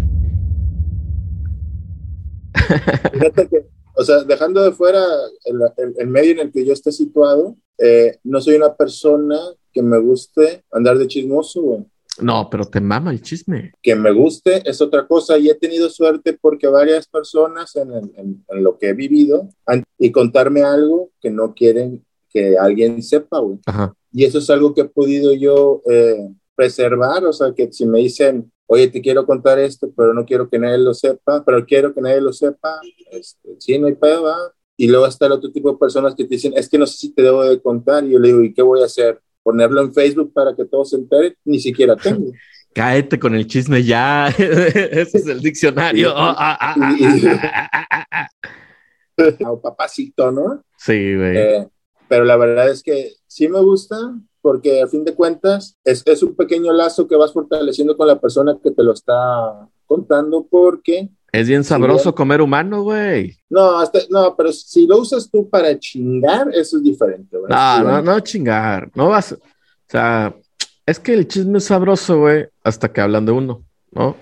Fíjate 3.14 3.48
que, 3.48 3.77
o 3.98 4.04
sea, 4.04 4.24
dejando 4.24 4.64
de 4.64 4.72
fuera 4.72 5.04
el, 5.46 5.60
el, 5.78 5.94
el 5.98 6.08
medio 6.08 6.32
en 6.34 6.40
el 6.40 6.52
que 6.52 6.66
yo 6.66 6.74
esté 6.74 6.92
situado, 6.92 7.56
eh, 7.78 8.18
no 8.24 8.40
soy 8.42 8.56
una 8.56 8.76
persona 8.76 9.40
que 9.74 9.82
me 9.82 10.00
guste 10.00 10.64
andar 10.72 10.98
de 10.98 11.08
chismoso, 11.08 11.62
güey. 11.62 11.86
No, 12.20 12.48
pero 12.50 12.66
te 12.66 12.82
mama 12.82 13.12
el 13.12 13.22
chisme. 13.22 13.74
Que 13.82 13.96
me 13.96 14.12
guste 14.12 14.68
es 14.68 14.82
otra 14.82 15.08
cosa 15.08 15.38
y 15.38 15.50
he 15.50 15.56
tenido 15.56 15.90
suerte 15.90 16.38
porque 16.40 16.68
varias 16.68 17.08
personas 17.08 17.76
en, 17.76 17.94
en, 17.94 18.46
en 18.48 18.64
lo 18.64 18.78
que 18.78 18.90
he 18.90 18.94
vivido 18.94 19.50
han, 19.66 19.84
y 20.00 20.12
contarme 20.12 20.64
algo 20.64 21.12
que 21.22 21.30
no 21.30 21.54
quieren 21.54 22.04
que 22.30 22.58
alguien 22.58 23.02
sepa, 23.04 23.40
güey. 23.40 23.60
Ajá. 23.66 23.94
Y 24.12 24.26
eso 24.26 24.40
es 24.40 24.50
algo 24.50 24.74
que 24.74 24.82
he 24.82 24.86
podido 24.86 25.34
yo 25.34 25.82
eh, 25.90 26.28
preservar, 26.56 27.24
o 27.26 27.34
sea, 27.34 27.54
que 27.54 27.72
si 27.72 27.86
me 27.86 28.00
dicen, 28.00 28.52
oye, 28.68 28.88
te 28.90 29.02
quiero 29.02 29.26
contar 29.26 29.58
esto, 29.60 29.92
pero 29.96 30.14
no 30.14 30.26
quiero 30.26 30.50
que 30.50 30.60
nadie 30.60 30.78
lo 30.78 30.94
sepa, 30.94 31.44
pero 31.44 31.66
quiero 31.66 31.94
que 31.94 32.02
nadie 32.02 32.22
lo 32.22 32.34
sepa, 32.34 32.80
este, 33.12 33.56
sí, 33.60 33.80
no 33.80 33.88
hay 33.88 33.96
pedo, 33.96 34.24
¿va? 34.24 34.36
Y 34.76 34.88
luego 34.88 35.08
está 35.08 35.26
el 35.26 35.32
otro 35.32 35.52
tipo 35.52 35.72
de 35.72 35.78
personas 35.78 36.14
que 36.14 36.24
te 36.24 36.36
dicen, 36.36 36.54
es 36.56 36.70
que 36.70 36.78
no 36.78 36.86
sé 36.86 36.98
si 36.98 37.14
te 37.14 37.24
debo 37.24 37.44
de 37.44 37.60
contar. 37.60 38.04
Y 38.04 38.12
yo 38.12 38.20
le 38.20 38.28
digo, 38.28 38.44
¿y 38.44 38.54
qué 38.54 38.62
voy 38.62 38.82
a 38.82 38.86
hacer? 38.86 39.20
¿Ponerlo 39.42 39.82
en 39.82 39.92
Facebook 39.92 40.32
para 40.34 40.56
que 40.56 40.66
todos 40.66 40.92
se 40.92 40.98
enteren? 40.98 41.36
Ni 41.46 41.60
siquiera 41.60 41.96
tengo. 41.96 42.32
Cáete 42.76 43.18
con 43.18 43.34
el 43.34 43.48
chisme 43.48 43.84
ya. 43.84 44.28
Ese 44.38 45.18
es 45.18 45.26
el 45.26 45.42
diccionario. 45.42 46.14
papacito, 49.64 50.32
¿no? 50.32 50.64
Sí, 50.78 51.16
güey. 51.16 51.38
Eh, 51.38 51.68
pero 52.08 52.24
la 52.24 52.38
verdad 52.38 52.70
es 52.70 52.84
que 52.84 53.14
sí 53.26 53.50
me 53.50 53.60
gusta 53.62 53.98
porque 54.48 54.82
a 54.82 54.88
fin 54.88 55.04
de 55.04 55.14
cuentas 55.14 55.78
es, 55.84 56.02
es 56.06 56.24
un 56.24 56.34
pequeño 56.34 56.72
lazo 56.72 57.06
que 57.06 57.18
vas 57.18 57.34
fortaleciendo 57.34 57.98
con 57.98 58.08
la 58.08 58.18
persona 58.18 58.58
que 58.64 58.72
te 58.72 58.82
lo 58.82 58.94
está 58.94 59.68
contando 59.86 60.48
porque 60.50 61.10
es 61.34 61.50
bien 61.50 61.66
sabroso 61.66 62.16
comer 62.16 62.40
humano, 62.40 62.84
güey. 62.84 63.36
No, 63.50 63.78
hasta, 63.78 64.00
no, 64.10 64.38
pero 64.38 64.54
si 64.54 64.88
lo 64.88 65.00
usas 65.00 65.30
tú 65.30 65.50
para 65.50 65.78
chingar, 65.78 66.48
eso 66.54 66.78
es 66.78 66.84
diferente, 66.84 67.38
güey. 67.38 67.52
No, 67.52 67.84
no, 67.84 68.02
no 68.02 68.20
chingar. 68.22 68.90
No 68.96 69.10
vas. 69.10 69.34
O 69.34 69.40
sea, 69.86 70.34
es 70.86 70.98
que 70.98 71.14
el 71.14 71.28
chisme 71.28 71.58
es 71.58 71.66
sabroso, 71.66 72.20
güey, 72.20 72.48
hasta 72.64 72.88
que 72.88 73.02
hablan 73.02 73.26
de 73.26 73.34
uno, 73.34 73.66
¿no? 73.92 74.16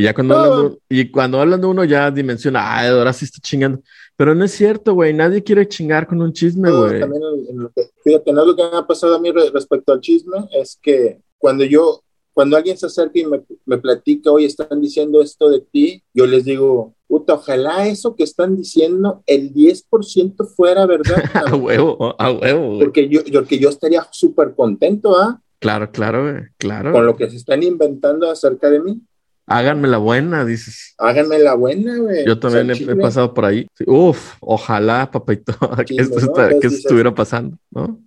Y 0.00 0.04
ya 0.04 0.14
cuando, 0.14 0.34
no. 0.34 0.40
hablan, 0.40 0.70
de, 0.72 0.78
y 0.88 1.10
cuando 1.10 1.40
hablan 1.40 1.60
de 1.60 1.66
uno, 1.66 1.84
ya 1.84 2.10
dimensiona, 2.10 2.78
ay, 2.78 2.88
ahora 2.88 3.12
sí 3.12 3.26
está 3.26 3.38
chingando. 3.40 3.82
Pero 4.16 4.34
no 4.34 4.44
es 4.44 4.52
cierto, 4.52 4.94
güey. 4.94 5.12
Nadie 5.12 5.42
quiere 5.42 5.68
chingar 5.68 6.06
con 6.06 6.22
un 6.22 6.32
chisme, 6.32 6.70
güey. 6.70 7.00
No, 7.00 7.70
fíjate, 8.02 8.32
no, 8.32 8.44
lo 8.44 8.56
que 8.56 8.62
me 8.62 8.78
ha 8.78 8.86
pasado 8.86 9.16
a 9.16 9.20
mí 9.20 9.30
respecto 9.30 9.92
al 9.92 10.00
chisme 10.00 10.38
es 10.52 10.78
que 10.80 11.20
cuando 11.38 11.64
yo 11.64 12.02
cuando 12.32 12.56
alguien 12.56 12.78
se 12.78 12.86
acerca 12.86 13.18
y 13.18 13.26
me, 13.26 13.42
me, 13.66 13.76
platica, 13.76 14.30
oye, 14.30 14.46
están 14.46 14.80
diciendo 14.80 15.20
esto 15.20 15.50
de 15.50 15.60
ti, 15.60 16.02
yo 16.14 16.26
les 16.26 16.44
digo, 16.44 16.94
puta, 17.06 17.34
ojalá 17.34 17.86
eso 17.86 18.14
que 18.14 18.22
están 18.22 18.56
diciendo, 18.56 19.22
el 19.26 19.52
10% 19.52 20.46
fuera 20.54 20.86
verdad. 20.86 21.22
a 21.34 21.54
huevo, 21.54 22.14
a 22.18 22.32
huevo. 22.32 22.78
Porque 22.78 23.08
yo, 23.08 23.22
yo, 23.24 23.44
que 23.44 23.58
yo 23.58 23.68
estaría 23.68 24.06
súper 24.10 24.54
contento, 24.54 25.18
¿ah? 25.18 25.38
¿eh? 25.38 25.44
Claro, 25.58 25.90
claro, 25.92 26.46
claro. 26.56 26.92
Con 26.92 27.04
lo 27.04 27.16
que 27.16 27.28
se 27.28 27.36
están 27.36 27.62
inventando 27.62 28.30
acerca 28.30 28.70
de 28.70 28.80
mí. 28.80 29.02
Háganme 29.50 29.88
la 29.88 29.98
buena, 29.98 30.44
dices. 30.44 30.94
Háganme 30.96 31.40
la 31.40 31.54
buena, 31.54 31.98
güey. 31.98 32.24
Yo 32.24 32.38
también 32.38 32.70
o 32.70 32.74
sea, 32.74 32.86
he, 32.86 32.92
he, 32.92 32.96
pasado 32.96 33.34
por 33.34 33.46
ahí. 33.46 33.66
Uf, 33.84 34.34
ojalá, 34.40 35.10
papito, 35.10 35.52
que 35.86 35.96
esto, 35.96 36.20
¿no? 36.20 36.26
está, 36.26 36.48
que 36.50 36.68
esto 36.68 36.78
estuviera 36.78 37.12
pasando, 37.12 37.56
¿no? 37.72 37.98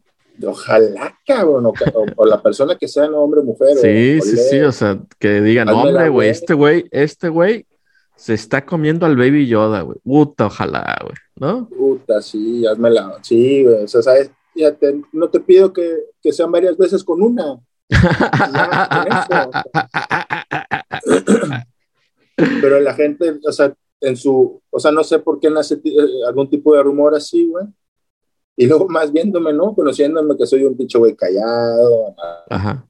Ojalá, 0.41 1.13
cabrón, 1.27 1.65
o, 1.65 1.69
o, 1.69 2.05
o, 2.15 2.25
la 2.25 2.41
persona 2.41 2.77
que 2.77 2.87
sea, 2.87 3.09
no 3.09 3.19
hombre 3.19 3.41
o 3.41 3.43
mujer. 3.43 3.75
Sí, 3.75 4.21
sí, 4.21 4.37
sí, 4.37 4.61
o 4.61 4.71
sea, 4.71 4.97
que 5.19 5.41
digan, 5.41 5.67
hombre, 5.67 6.07
güey, 6.07 6.29
este 6.29 6.53
güey, 6.53 6.85
este 6.91 7.27
güey 7.27 7.65
se 8.15 8.33
está 8.33 8.65
comiendo 8.65 9.05
al 9.05 9.17
baby 9.17 9.45
Yoda, 9.45 9.81
güey. 9.81 9.97
Puta, 10.01 10.45
ojalá, 10.45 10.97
güey, 11.01 11.15
¿no? 11.35 11.67
Puta, 11.67 12.21
sí, 12.21 12.65
hazmela, 12.65 13.17
sí, 13.21 13.65
güey, 13.65 13.83
o 13.83 13.87
sea, 13.87 14.01
sabes, 14.01 14.31
ya 14.55 14.73
te, 14.73 14.97
no 15.11 15.27
te 15.27 15.41
pido 15.41 15.73
que, 15.73 16.05
que 16.21 16.31
sean 16.31 16.53
varias 16.53 16.77
veces 16.77 17.03
con 17.03 17.21
una. 17.21 17.59
Pero 22.35 22.79
la 22.79 22.93
gente, 22.93 23.39
o 23.47 23.51
sea, 23.51 23.73
en 24.01 24.17
su, 24.17 24.61
o 24.69 24.79
sea, 24.79 24.91
no 24.91 25.03
sé 25.03 25.19
por 25.19 25.39
qué 25.39 25.49
nace 25.49 25.75
eh, 25.75 26.27
algún 26.27 26.49
tipo 26.49 26.75
de 26.75 26.83
rumor 26.83 27.15
así, 27.15 27.47
güey 27.47 27.65
y 28.55 28.67
luego 28.67 28.87
más 28.87 29.11
viéndome, 29.11 29.51
¿no? 29.53 29.73
Conociéndome 29.73 30.37
que 30.37 30.45
soy 30.45 30.63
un 30.63 30.77
pinche 30.77 30.97
güey 30.97 31.15
callado. 31.15 32.15
Ajá. 32.49 32.87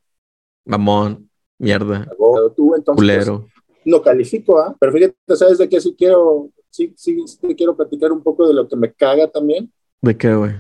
Mamón, 0.66 1.30
mierda. 1.58 2.08
Tú, 2.56 2.76
entonces, 2.76 3.02
culero. 3.02 3.48
No 3.86 4.02
califico, 4.02 4.60
¿ah? 4.60 4.72
¿eh? 4.72 4.76
Pero 4.80 4.92
fíjate, 4.92 5.16
¿sabes 5.36 5.58
de 5.58 5.70
qué 5.70 5.80
sí 5.80 5.96
quiero? 5.98 6.50
Sí, 6.70 6.94
sí, 6.98 7.24
sí, 7.28 7.56
quiero 7.56 7.76
platicar 7.76 8.12
un 8.12 8.24
poco 8.24 8.48
de 8.48 8.54
lo 8.54 8.68
que 8.68 8.76
me 8.76 8.92
caga 8.92 9.28
también. 9.28 9.72
¿De 10.02 10.18
qué, 10.18 10.34
güey? 10.36 10.54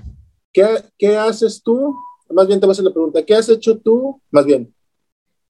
¿Qué, 0.51 0.67
¿Qué 0.97 1.17
haces 1.17 1.61
tú? 1.63 1.95
Más 2.29 2.47
bien 2.47 2.59
te 2.59 2.65
voy 2.65 2.71
a 2.71 2.73
hacer 2.73 2.85
la 2.85 2.93
pregunta, 2.93 3.25
¿qué 3.25 3.35
has 3.35 3.49
hecho 3.49 3.77
tú? 3.77 4.21
Más 4.31 4.45
bien, 4.45 4.73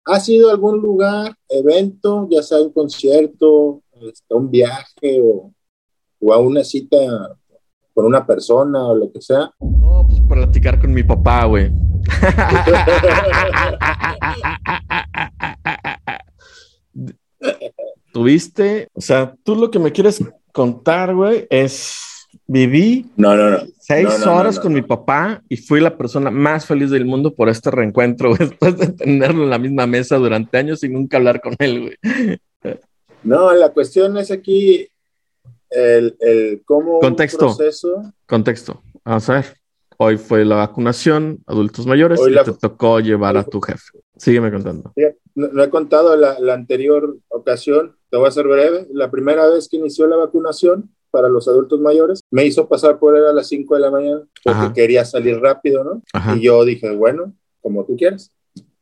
¿has 0.05 0.29
ido 0.29 0.49
a 0.49 0.53
algún 0.53 0.81
lugar, 0.81 1.35
evento, 1.49 2.29
ya 2.31 2.43
sea 2.43 2.61
un 2.61 2.73
concierto, 2.73 3.83
este, 4.01 4.35
un 4.35 4.51
viaje 4.51 5.21
o, 5.23 5.53
o 6.21 6.33
a 6.33 6.39
una 6.39 6.65
cita 6.65 6.99
con 7.95 8.07
una 8.07 8.27
persona 8.27 8.87
o 8.87 8.97
lo 8.97 9.13
que 9.13 9.21
sea. 9.21 9.51
No, 9.61 10.07
pues 10.09 10.21
platicar 10.29 10.81
con 10.81 10.93
mi 10.93 11.03
papá, 11.03 11.45
güey. 11.45 11.71
Tuviste, 18.13 18.89
o 18.95 19.01
sea, 19.01 19.35
tú 19.43 19.55
lo 19.55 19.71
que 19.71 19.79
me 19.79 19.93
quieres 19.93 20.23
contar, 20.53 21.15
güey, 21.15 21.47
es 21.51 22.12
viví 22.47 23.07
no, 23.17 23.37
no, 23.37 23.51
no. 23.51 23.59
seis 23.79 24.27
horas 24.27 24.59
con 24.59 24.73
mi 24.73 24.83
papá 24.83 25.43
y 25.49 25.57
fui 25.57 25.81
la 25.81 25.97
persona 25.97 26.31
más 26.31 26.67
feliz 26.67 26.91
del 26.91 27.05
mundo 27.05 27.35
por 27.35 27.49
este 27.49 27.71
reencuentro, 27.71 28.35
después 28.39 28.77
de 28.79 28.89
tenerlo 28.89 29.45
en 29.45 29.51
la 29.51 29.59
misma 29.59 29.87
mesa 29.87 30.17
durante 30.17 30.59
años 30.59 30.83
y 30.85 30.89
nunca 30.89 31.17
hablar 31.17 31.41
con 31.41 31.55
él, 31.59 31.81
güey. 31.81 32.39
No, 33.23 33.53
la 33.53 33.71
cuestión 33.71 34.17
es 34.17 34.31
aquí 34.31 34.89
el, 35.71 36.17
el 36.21 36.63
cómo 36.65 37.01
contexto, 37.01 37.57
proceso... 37.57 38.13
contexto. 38.27 38.83
Vamos 39.05 39.29
a 39.31 39.35
ver. 39.35 39.57
Hoy 39.99 40.17
fue 40.17 40.45
la 40.45 40.57
vacunación, 40.57 41.39
adultos 41.47 41.87
mayores, 41.87 42.19
Hoy 42.19 42.33
y 42.33 42.35
la... 42.35 42.43
te 42.43 42.53
tocó 42.53 42.99
llevar 42.99 43.37
a 43.37 43.45
tu 43.45 43.61
jefe. 43.61 44.01
Sígueme 44.17 44.51
contando. 44.51 44.93
No, 45.35 45.49
no 45.49 45.63
he 45.63 45.71
contado 45.71 46.17
la, 46.17 46.39
la, 46.41 46.55
anterior 46.55 47.17
ocasión, 47.29 47.97
te 48.11 48.17
voy 48.17 48.27
a 48.27 48.33
ser 48.33 48.49
breve. 48.49 48.89
La 48.93 49.11
primera 49.11 49.47
vez 49.47 49.69
que 49.69 49.77
inició 49.77 50.07
la 50.09 50.17
vacunación 50.17 50.91
para 51.13 51.29
los 51.29 51.47
adultos 51.47 51.79
mayores, 51.79 52.21
me 52.31 52.45
hizo 52.45 52.67
pasar 52.67 52.99
por 52.99 53.17
él 53.17 53.25
a 53.25 53.33
las 53.33 53.47
5 53.47 53.77
de 53.77 53.81
la 53.81 53.91
mañana 53.93 54.23
porque 54.43 54.59
Ajá. 54.59 54.73
quería 54.73 55.05
salir 55.05 55.39
rápido, 55.39 55.85
¿no? 55.85 56.03
Ajá. 56.13 56.37
Y 56.37 56.43
yo 56.43 56.65
dije, 56.65 56.91
bueno, 56.97 57.33
como 57.61 57.85
tú 57.85 57.97
quieras. 57.97 58.33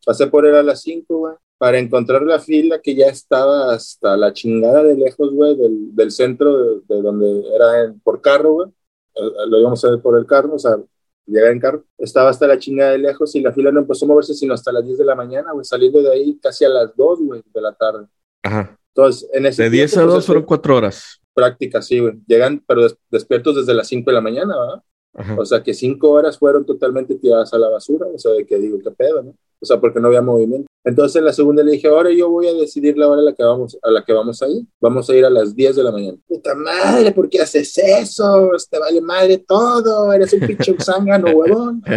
Pasé 0.07 0.27
por 0.29 0.47
él 0.47 0.55
a 0.55 0.63
las 0.63 0.81
5, 0.81 1.15
güey 1.15 1.35
para 1.61 1.79
encontrar 1.79 2.23
la 2.23 2.41
fila 2.41 2.81
que 2.81 2.95
ya 2.95 3.09
estaba 3.09 3.75
hasta 3.75 4.17
la 4.17 4.33
chingada 4.33 4.83
de 4.83 4.97
lejos, 4.97 5.31
güey, 5.31 5.55
del, 5.55 5.95
del, 5.95 6.11
centro 6.11 6.57
de, 6.57 6.81
de, 6.89 7.03
donde 7.03 7.55
era 7.55 7.83
en, 7.83 8.01
por 8.01 8.23
carro, 8.23 8.53
güey. 8.55 8.69
Eh, 9.15 9.31
lo 9.47 9.61
íbamos 9.61 9.85
a 9.85 9.91
ver 9.91 10.01
por 10.01 10.19
el 10.19 10.25
carro, 10.25 10.55
o 10.55 10.59
sea, 10.59 10.79
llegar 11.27 11.53
en 11.53 11.61
carro. 11.61 11.85
Estaba 11.99 12.31
hasta 12.31 12.47
la 12.47 12.59
chingada 12.59 12.93
de 12.93 12.99
lejos 13.01 13.35
y 13.35 13.43
la 13.43 13.53
fila 13.53 13.71
no 13.71 13.81
empezó 13.81 14.07
a 14.07 14.09
moverse 14.09 14.33
sino 14.33 14.55
hasta 14.55 14.73
las 14.73 14.87
10 14.87 15.01
de 15.01 15.05
la 15.05 15.15
mañana, 15.15 15.53
güey, 15.53 15.67
saliendo 15.67 16.01
de 16.01 16.11
ahí 16.11 16.39
casi 16.43 16.65
a 16.65 16.71
las 16.71 16.97
2, 16.97 17.19
güey, 17.21 17.43
de 17.53 17.61
la 17.61 17.75
tarde. 17.75 18.07
Ajá. 18.43 18.79
Entonces, 18.95 19.29
en 19.35 19.45
ese 19.45 19.65
De 19.65 19.69
10 19.69 19.99
a 19.99 20.03
2 20.05 20.25
fueron 20.25 20.45
4 20.45 20.77
horas. 20.77 21.21
Práctica, 21.41 21.83
sí, 21.83 21.99
güey. 22.01 22.15
Llegan, 22.27 22.63
pero 22.67 22.83
des 22.83 22.97
despiertos 23.11 23.57
desde 23.57 23.75
las 23.75 23.89
5 23.89 24.11
de 24.11 24.15
la 24.15 24.21
mañana, 24.21 24.55
¿verdad? 24.59 24.83
Ajá. 25.15 25.37
O 25.41 25.45
sea, 25.45 25.63
que 25.63 25.75
cinco 25.75 26.11
horas 26.11 26.39
fueron 26.39 26.65
totalmente 26.65 27.17
tiradas 27.17 27.53
a 27.53 27.59
la 27.59 27.69
basura. 27.69 28.07
O 28.15 28.19
sea, 28.19 28.33
de 28.33 28.47
que 28.47 28.59
digo, 28.59 28.79
qué 28.79 28.91
pedo, 28.93 29.23
¿no? 29.23 29.35
O 29.63 29.67
sea, 29.67 29.81
porque 29.81 29.99
no 30.01 30.07
había 30.09 30.23
movimiento. 30.23 30.69
Entonces, 30.85 31.17
en 31.17 31.25
la 31.25 31.33
segunda 31.33 31.63
le 31.63 31.73
dije, 31.73 31.89
ahora 31.89 32.11
yo 32.13 32.31
voy 32.31 32.47
a 32.47 32.55
decidir 32.55 32.97
la 32.97 33.09
hora 33.09 33.21
a 33.21 33.25
la 33.25 33.35
que 33.35 33.43
vamos 33.43 33.77
a, 33.83 33.91
la 33.91 34.05
que 34.05 34.13
vamos 34.13 34.41
a 34.41 34.49
ir. 34.49 34.63
Vamos 34.81 35.11
a 35.11 35.15
ir 35.17 35.25
a 35.25 35.31
las 35.31 35.55
10 35.55 35.77
de 35.77 35.83
la 35.83 35.91
mañana. 35.91 36.17
Puta 36.29 36.55
madre, 36.55 37.11
¿por 37.13 37.29
qué 37.29 37.41
haces 37.41 37.77
eso? 37.77 38.51
Te 38.71 38.79
vale 38.79 39.01
madre 39.01 39.39
todo. 39.39 40.13
Eres 40.13 40.33
un 40.33 40.41
pinche 40.41 40.75
zángano, 40.81 41.31
huevón. 41.33 41.83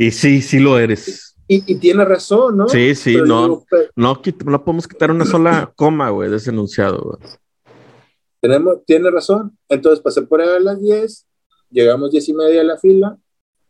Y 0.00 0.12
sí, 0.12 0.40
sí 0.42 0.60
lo 0.60 0.78
eres. 0.78 1.34
Y, 1.48 1.72
y 1.72 1.76
tiene 1.76 2.04
razón, 2.04 2.56
¿no? 2.56 2.68
Sí, 2.68 2.94
sí, 2.94 3.14
Pero 3.14 3.26
no, 3.26 3.42
digo, 3.42 3.64
pe- 3.68 3.90
no, 3.96 4.20
no 4.44 4.64
podemos 4.64 4.86
quitar 4.86 5.10
una 5.10 5.24
sola 5.24 5.72
coma, 5.74 6.10
güey, 6.10 6.30
de 6.30 6.36
ese 6.36 6.50
enunciado, 6.50 7.00
güey. 7.00 7.32
Tenemos, 8.40 8.84
tiene 8.86 9.10
razón. 9.10 9.56
Entonces 9.68 10.00
pasé 10.00 10.22
por 10.22 10.40
ahí 10.40 10.48
a 10.48 10.60
las 10.60 10.80
10, 10.80 11.26
llegamos 11.70 12.10
10 12.10 12.28
y 12.28 12.34
media 12.34 12.60
a 12.60 12.64
la 12.64 12.76
fila 12.78 13.18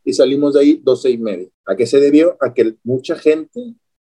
y 0.04 0.12
salimos 0.12 0.54
de 0.54 0.60
ahí 0.60 0.80
12 0.82 1.10
y 1.10 1.18
media. 1.18 1.48
¿A 1.66 1.76
qué 1.76 1.86
se 1.86 2.00
debió? 2.00 2.36
A 2.40 2.54
que 2.54 2.76
mucha 2.84 3.16
gente, 3.16 3.74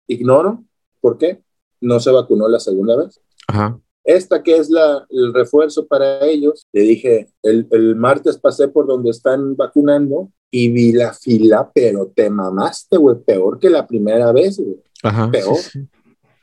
ignoro, 0.06 0.64
¿por 1.00 1.18
qué? 1.18 1.42
No 1.80 1.98
se 2.00 2.10
vacunó 2.10 2.48
la 2.48 2.60
segunda 2.60 2.96
vez. 2.96 3.20
Ajá. 3.48 3.78
Esta 4.04 4.42
que 4.42 4.56
es 4.56 4.70
la, 4.70 5.06
el 5.10 5.34
refuerzo 5.34 5.86
para 5.86 6.24
ellos, 6.26 6.66
le 6.72 6.82
dije, 6.82 7.28
el, 7.42 7.66
el 7.70 7.96
martes 7.96 8.38
pasé 8.38 8.68
por 8.68 8.86
donde 8.86 9.10
están 9.10 9.56
vacunando 9.56 10.30
y 10.50 10.70
vi 10.72 10.92
la 10.92 11.12
fila, 11.12 11.70
pero 11.74 12.10
te 12.14 12.28
mamaste, 12.30 12.96
güey, 12.96 13.16
peor 13.24 13.58
que 13.58 13.68
la 13.70 13.86
primera 13.86 14.32
vez, 14.32 14.58
güey. 14.58 14.76
Ajá. 15.02 15.30
Peor. 15.30 15.56
sí, 15.56 15.80
sí. 15.80 15.88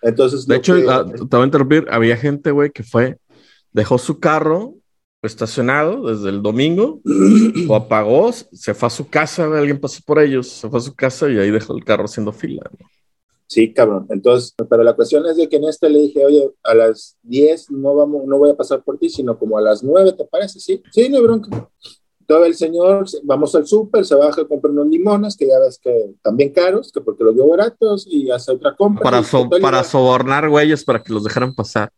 Entonces, 0.02 0.46
De 0.46 0.56
hecho, 0.58 0.76
que- 0.76 0.86
ah, 0.88 1.04
te 1.06 1.24
voy 1.36 1.42
a 1.42 1.46
interrumpir. 1.46 1.88
Había 1.90 2.16
gente, 2.16 2.52
güey, 2.52 2.70
que 2.70 2.84
fue, 2.84 3.18
dejó 3.74 3.98
su 3.98 4.20
carro 4.20 4.76
estacionado 5.22 6.08
desde 6.08 6.30
el 6.30 6.42
domingo, 6.42 7.02
lo 7.04 7.76
apagó, 7.76 8.32
se 8.32 8.74
fue 8.74 8.88
a 8.88 8.90
su 8.90 9.10
casa, 9.10 9.46
alguien 9.46 9.80
pasó 9.80 10.02
por 10.06 10.20
ellos, 10.20 10.48
se 10.48 10.70
fue 10.70 10.80
a 10.80 10.84
su 10.84 10.94
casa 10.96 11.30
y 11.30 11.38
ahí 11.38 11.52
dejó 11.52 11.76
el 11.76 11.84
carro 11.84 12.06
haciendo 12.06 12.32
fila. 12.32 12.64
¿no? 12.80 12.88
Sí, 13.48 13.74
cabrón. 13.74 14.06
Entonces, 14.10 14.54
pero 14.70 14.84
la 14.84 14.94
cuestión 14.94 15.26
es 15.26 15.38
de 15.38 15.48
que 15.48 15.56
en 15.56 15.64
este 15.66 15.90
le 15.90 16.00
dije, 16.00 16.26
oye, 16.26 16.50
a 16.64 16.74
las 16.76 17.18
10 17.24 17.72
no 17.72 17.96
vamos, 17.96 18.26
no 18.26 18.38
voy 18.38 18.52
a 18.52 18.56
pasar 18.58 18.84
por 18.84 18.98
ti, 18.98 19.10
sino 19.10 19.38
como 19.40 19.58
a 19.58 19.62
las 19.62 19.84
9, 19.84 20.14
¿te 20.14 20.26
parece? 20.26 20.60
Sí, 20.60 20.82
sí, 20.92 21.10
no 21.10 21.18
hay 21.18 21.24
bronca. 21.24 21.70
Todo 22.28 22.44
el 22.44 22.56
señor, 22.56 23.06
vamos 23.24 23.56
al 23.56 23.66
súper, 23.66 24.04
se 24.06 24.14
baja, 24.16 24.46
compra 24.46 24.70
unos 24.70 24.88
limones, 24.88 25.38
que 25.38 25.48
ya 25.48 25.60
ves 25.60 25.80
que 25.82 26.12
también 26.22 26.52
caros, 26.52 26.92
que 26.92 27.00
porque 27.00 27.24
los 27.24 27.34
dio 27.34 27.48
baratos, 27.48 28.06
y 28.06 28.30
hace 28.32 28.52
otra 28.52 28.76
compra. 28.76 29.02
Para, 29.04 29.24
so- 29.24 29.50
para 29.50 29.82
sobornar 29.86 30.50
güeyes 30.50 30.84
para 30.84 31.02
que 31.02 31.14
los 31.14 31.24
dejaran 31.24 31.56
pasar. 31.56 31.90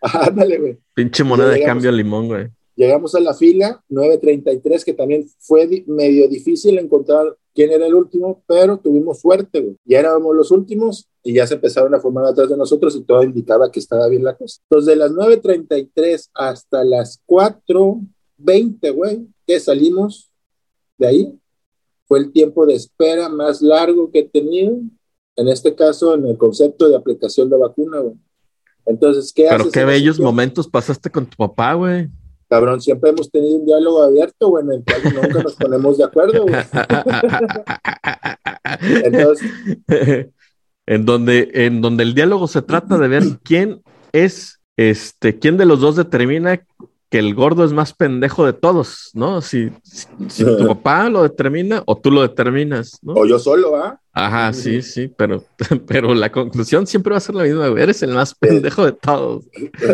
Ándale, 0.28 0.58
güey. 0.58 0.78
Pinche 0.94 1.24
moneda 1.24 1.48
de 1.48 1.56
llegamos. 1.58 1.74
cambio 1.74 1.92
limón, 1.92 2.26
güey. 2.28 2.48
Llegamos 2.76 3.14
a 3.16 3.20
la 3.20 3.34
fila, 3.34 3.82
9.33, 3.90 4.84
que 4.84 4.92
también 4.94 5.26
fue 5.40 5.66
di- 5.66 5.84
medio 5.88 6.28
difícil 6.28 6.78
encontrar 6.78 7.36
quién 7.52 7.72
era 7.72 7.86
el 7.86 7.94
último, 7.94 8.44
pero 8.46 8.78
tuvimos 8.78 9.18
suerte, 9.20 9.60
güey. 9.60 9.76
Ya 9.84 9.98
éramos 9.98 10.36
los 10.36 10.52
últimos 10.52 11.08
y 11.24 11.34
ya 11.34 11.44
se 11.48 11.54
empezaron 11.54 11.92
a 11.96 11.98
formar 12.00 12.24
atrás 12.26 12.48
de 12.48 12.56
nosotros 12.56 12.94
y 12.94 13.02
todo 13.02 13.24
indicaba 13.24 13.72
que 13.72 13.80
estaba 13.80 14.06
bien 14.06 14.22
la 14.22 14.36
cosa. 14.36 14.60
Entonces, 14.70 14.86
de 14.94 14.96
las 14.96 15.10
9.33 15.10 16.28
hasta 16.34 16.84
las 16.84 17.20
4.20, 17.26 18.94
güey, 18.94 19.26
que 19.46 19.58
salimos 19.58 20.30
de 20.98 21.06
ahí, 21.08 21.38
fue 22.06 22.20
el 22.20 22.32
tiempo 22.32 22.64
de 22.64 22.74
espera 22.74 23.28
más 23.28 23.60
largo 23.60 24.10
que 24.12 24.20
he 24.20 24.28
tenido, 24.28 24.78
en 25.36 25.48
este 25.48 25.74
caso, 25.74 26.14
en 26.14 26.26
el 26.26 26.38
concepto 26.38 26.88
de 26.88 26.96
aplicación 26.96 27.50
de 27.50 27.56
vacuna, 27.58 27.98
güey. 28.00 28.14
Entonces, 28.88 29.32
¿qué 29.34 29.46
Pero 29.50 29.62
haces 29.62 29.72
qué 29.72 29.84
bellos 29.84 30.18
momentos 30.18 30.66
pasaste 30.66 31.10
con 31.10 31.26
tu 31.26 31.36
papá, 31.36 31.74
güey. 31.74 32.08
Cabrón, 32.48 32.80
siempre 32.80 33.10
hemos 33.10 33.30
tenido 33.30 33.58
un 33.58 33.66
diálogo 33.66 34.02
abierto, 34.02 34.48
güey, 34.48 34.64
en 34.64 34.72
el 34.72 34.82
cual 34.84 35.02
nunca 35.14 35.42
nos 35.42 35.54
ponemos 35.54 35.98
de 35.98 36.04
acuerdo, 36.04 36.44
güey. 36.44 36.54
Entonces, 39.04 39.50
en 40.86 41.04
donde, 41.04 41.50
en 41.52 41.82
donde 41.82 42.04
el 42.04 42.14
diálogo 42.14 42.48
se 42.48 42.62
trata 42.62 42.96
de 42.96 43.08
ver 43.08 43.24
quién 43.42 43.82
es, 44.12 44.60
este, 44.78 45.38
quién 45.38 45.58
de 45.58 45.66
los 45.66 45.80
dos 45.80 45.96
determina 45.96 46.64
que 47.10 47.18
el 47.18 47.34
gordo 47.34 47.64
es 47.64 47.74
más 47.74 47.92
pendejo 47.92 48.46
de 48.46 48.54
todos, 48.54 49.10
¿no? 49.12 49.42
Si, 49.42 49.70
si, 49.82 50.06
si 50.28 50.44
tu 50.44 50.66
papá 50.68 51.10
lo 51.10 51.22
determina 51.22 51.82
o 51.84 51.98
tú 51.98 52.10
lo 52.10 52.22
determinas, 52.22 52.98
¿no? 53.02 53.12
o 53.12 53.26
yo 53.26 53.38
solo, 53.38 53.76
¿ah? 53.76 54.00
Ajá, 54.20 54.52
sí, 54.52 54.82
sí, 54.82 55.06
pero, 55.06 55.44
pero 55.86 56.12
la 56.12 56.32
conclusión 56.32 56.88
siempre 56.88 57.12
va 57.12 57.18
a 57.18 57.20
ser 57.20 57.36
la 57.36 57.44
misma, 57.44 57.68
güey. 57.68 57.84
Eres 57.84 58.02
el 58.02 58.12
más 58.12 58.34
pendejo 58.34 58.84
de 58.84 58.92
todos. 58.92 59.44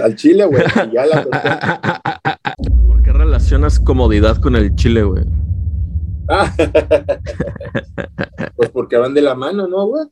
Al 0.02 0.16
chile, 0.16 0.46
güey. 0.46 0.62
ya 0.92 1.04
la 1.04 1.22
¿Por 2.87 3.02
qué 3.02 3.12
relacionas 3.12 3.78
comodidad 3.78 4.38
con 4.40 4.56
el 4.56 4.74
chile, 4.76 5.02
güey? 5.02 5.24
Ah. 6.30 6.50
Pues 8.56 8.70
porque 8.70 8.96
van 8.96 9.12
de 9.12 9.20
la 9.20 9.34
mano, 9.34 9.68
¿no, 9.68 9.87
güey? 9.88 10.06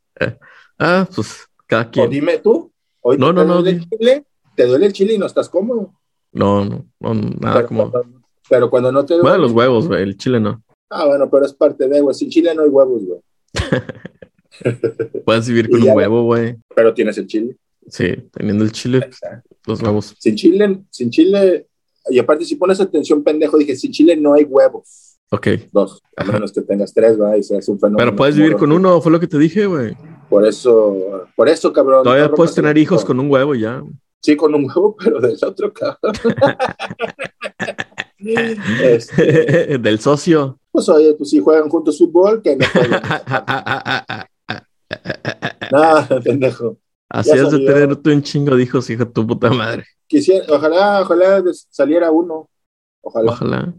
Ah, 0.79 1.09
pues 1.15 1.49
cada 1.67 1.85
O 1.85 1.91
quien. 1.91 2.11
dime 2.11 2.37
tú. 2.39 2.71
Hoy 3.01 3.17
No, 3.17 3.29
te 3.29 3.33
no, 3.33 3.45
no, 3.47 3.55
duele 3.63 3.71
el 3.71 3.89
chile, 3.89 4.25
te 4.55 4.67
duele 4.67 4.87
el 4.87 4.93
chile 4.93 5.15
y 5.15 5.19
no 5.19 5.25
estás 5.25 5.49
cómodo. 5.49 5.95
No, 6.33 6.65
no, 6.67 6.85
no, 7.01 7.15
nada 7.15 7.55
pero, 7.57 7.69
como. 7.69 7.93
pero 8.49 8.69
cuando 8.69 8.93
no 8.93 9.07
te 9.07 9.15
duele. 9.15 9.27
Bueno, 9.29 9.43
los 9.45 9.53
huevos, 9.53 9.89
güey. 9.89 10.03
El 10.03 10.19
chile 10.19 10.39
no. 10.39 10.63
Ah, 10.91 11.07
bueno, 11.07 11.31
pero 11.31 11.47
es 11.47 11.55
parte 11.55 11.89
de, 11.89 12.01
güey. 12.03 12.15
Sin 12.15 12.29
chile 12.29 12.55
no 12.55 12.63
hay 12.63 12.69
huevos, 12.69 13.03
güey. 13.07 13.21
Puedes 15.25 15.49
vivir 15.49 15.71
con 15.71 15.83
un 15.83 15.91
huevo, 15.91 16.25
güey. 16.25 16.57
Pero 16.75 16.95
tienes 16.95 17.19
el 17.19 17.27
chile. 17.27 17.57
Sí, 17.89 18.15
teniendo 18.33 18.65
el 18.65 18.73
chile, 18.73 19.11
los 19.67 19.83
huevos. 19.83 20.15
Sin 20.19 20.37
chile, 20.37 20.81
sin 20.91 21.11
chile. 21.11 21.67
Y 22.09 22.19
aparte, 22.19 22.45
si 22.45 22.57
pones 22.57 22.81
atención, 22.81 23.23
pendejo, 23.23 23.59
dije, 23.59 23.77
sin 23.77 23.93
chile 23.93 24.17
no 24.17 24.35
hay 24.35 24.45
huevos. 24.45 25.19
Ok. 25.31 25.49
Dos. 25.73 26.03
A 26.17 26.23
Ajá. 26.23 26.33
menos 26.33 26.53
que 26.53 26.61
tengas 26.61 26.93
tres, 26.93 27.19
¿verdad? 27.19 27.37
Y 27.37 27.43
seas 27.43 27.69
un 27.69 27.79
fenómeno. 27.79 27.99
Pero 27.99 28.17
puedes 28.17 28.37
vivir 28.37 28.57
con 28.57 28.71
uno, 28.71 29.01
fue 29.01 29.11
lo 29.11 29.19
que 29.19 29.27
te 29.27 29.39
dije, 29.39 29.67
güey. 29.67 29.97
Por 30.29 30.47
eso, 30.47 31.27
por 31.35 31.49
eso, 31.49 31.73
cabrón. 31.73 32.05
Todavía 32.05 32.29
no 32.29 32.35
puedes 32.35 32.55
tener 32.55 32.77
hijos 32.79 33.05
con 33.05 33.19
un 33.19 33.31
huevo 33.31 33.55
ya. 33.55 33.83
Sí, 34.21 34.37
con 34.37 34.55
un 34.55 34.65
huevo, 34.67 34.97
pero 35.03 35.21
del 35.21 35.39
otro, 35.43 35.73
cabrón. 35.73 36.15
Este, 38.25 39.79
Del 39.79 39.99
socio. 40.01 40.59
pues 40.71 40.89
oye, 40.89 41.15
pues 41.15 41.31
si 41.31 41.41
juegan 41.41 41.69
juntos 41.69 41.99
fútbol, 41.99 42.43
que 42.43 42.57
no. 42.57 42.67
Nada, 45.71 46.21
pendejo. 46.21 46.79
Así 47.09 47.31
Ya 47.31 47.35
has 47.37 47.51
de 47.51 47.51
salió. 47.51 47.73
tener 47.75 47.97
tú 47.97 48.11
un 48.11 48.23
chingo 48.23 48.57
de 48.57 48.63
hijos, 48.63 48.89
hijo 48.91 49.05
de 49.05 49.11
tu 49.13 49.27
puta 49.27 49.51
madre. 49.51 49.85
Quisiera, 50.07 50.45
ojalá, 50.49 51.03
ojalá 51.03 51.43
saliera 51.71 52.11
uno. 52.11 52.49
Ojalá. 53.03 53.33
Ojalá. 53.33 53.75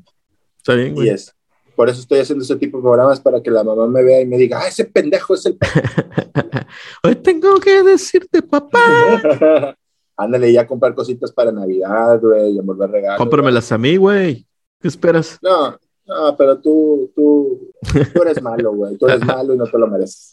Está 0.58 0.76
bien, 0.76 0.90
Y 0.90 0.96
güey. 0.96 1.10
es. 1.10 1.34
Por 1.76 1.90
eso 1.90 2.02
estoy 2.02 2.20
haciendo 2.20 2.44
ese 2.44 2.56
tipo 2.58 2.78
de 2.78 2.84
programas 2.84 3.20
para 3.20 3.42
que 3.42 3.50
la 3.50 3.64
mamá 3.64 3.88
me 3.88 4.04
vea 4.04 4.22
y 4.22 4.28
me 4.28 4.38
diga, 4.38 4.60
ah, 4.62 4.68
ese 4.68 4.86
pendejo 4.86 5.34
es 5.34 5.48
el 5.48 5.58
Hoy 7.04 7.16
tengo 7.16 7.60
que 7.60 7.82
decirte, 7.82 8.44
papá. 8.44 9.76
Ándale 10.18 10.52
ya 10.54 10.62
a 10.62 10.68
comprar 10.68 10.94
cositas 10.94 11.32
para 11.32 11.52
Navidad, 11.52 12.20
güey, 12.22 12.52
y 12.54 12.60
envolver 12.60 12.90
regalos. 12.92 13.18
Cómpramelas 13.18 13.72
a 13.72 13.78
mí, 13.78 13.98
güey. 13.98 14.46
¿Qué 14.80 14.88
esperas? 14.88 15.40
No, 15.42 15.72
no, 16.06 16.38
pero 16.38 16.60
tú, 16.60 17.12
tú, 17.16 17.72
tú 18.14 18.22
eres 18.22 18.42
malo, 18.42 18.74
güey. 18.74 18.98
Tú 18.98 19.08
eres 19.08 19.22
malo 19.26 19.54
y 19.54 19.58
no 19.58 19.66
te 19.66 19.78
lo 19.78 19.88
mereces. 19.88 20.32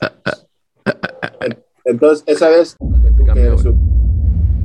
Entonces, 1.85 2.25
esa 2.27 2.49
vez 2.51 2.77
que 2.79 3.11
tú 3.13 3.19
que 3.19 3.25
Cambio, 3.25 3.45
eres 3.53 3.65
un- 3.65 3.91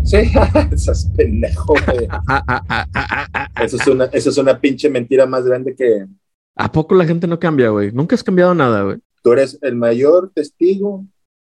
Sí, 0.04 0.18
esas 0.72 1.10
pendejo, 1.18 1.74
güey. 1.88 2.08
Ah, 2.10 2.22
ah, 2.28 2.44
ah, 2.48 2.64
ah, 2.70 2.86
ah, 2.94 3.28
ah. 3.34 3.64
Eso 3.64 3.78
es 3.78 3.88
una, 3.88 4.06
eso 4.06 4.30
es 4.30 4.38
una 4.38 4.60
pinche 4.60 4.90
mentira 4.90 5.26
más 5.26 5.46
grande 5.46 5.76
que 5.76 6.06
¿A 6.58 6.72
poco 6.72 6.94
la 6.96 7.06
gente 7.06 7.26
no 7.28 7.40
cambia, 7.40 7.70
güey? 7.70 7.92
Nunca 7.92 8.16
has 8.16 8.24
cambiado 8.24 8.54
nada, 8.54 8.84
güey. 8.84 8.98
tú 9.24 9.34
eres 9.34 9.58
el 9.62 9.76
mayor 9.76 10.32
testigo 10.34 11.04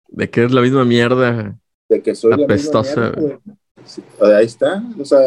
De 0.08 0.30
que 0.30 0.46
es 0.46 0.52
la 0.54 0.62
misma 0.62 0.86
mierda. 0.86 1.58
De 1.90 2.02
que 2.02 2.16
soy 2.16 2.32
la 2.32 2.38
misma 2.38 2.54
Apestosa, 2.54 3.02
mierda, 3.02 3.22
güey. 3.22 3.38
Sí, 3.86 4.02
o 4.20 4.26
de 4.28 4.36
ahí 4.38 4.46
está, 4.46 4.84
o 5.00 5.06
sea, 5.06 5.20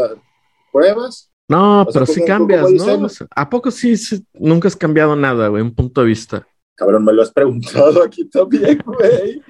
pruebas. 0.73 1.31
No, 1.49 1.83
O 1.83 1.87
pero 1.87 2.05
¿cómo- 2.05 2.15
sí 2.15 2.25
cambias? 2.25 2.71
¿no? 2.71 3.07
O 3.07 3.09
sea, 3.09 3.27
¿A 3.35 3.49
poco 3.49 3.71
sí, 3.71 3.97
sí? 3.97 4.25
Nunca 4.35 4.69
has 4.69 4.77
cambiado 4.77 5.17
nada, 5.17 5.49
güey? 5.49 5.63
Un 5.63 5.75
punto 5.75 6.01
de 6.03 6.07
vista. 6.09 6.47
Cabrón, 6.75 7.05
me 7.05 7.13
lo 7.13 7.23
has 7.23 7.33
preguntado 7.33 8.03
aquí 8.03 8.25
también, 8.27 8.79
güey. 8.87 9.43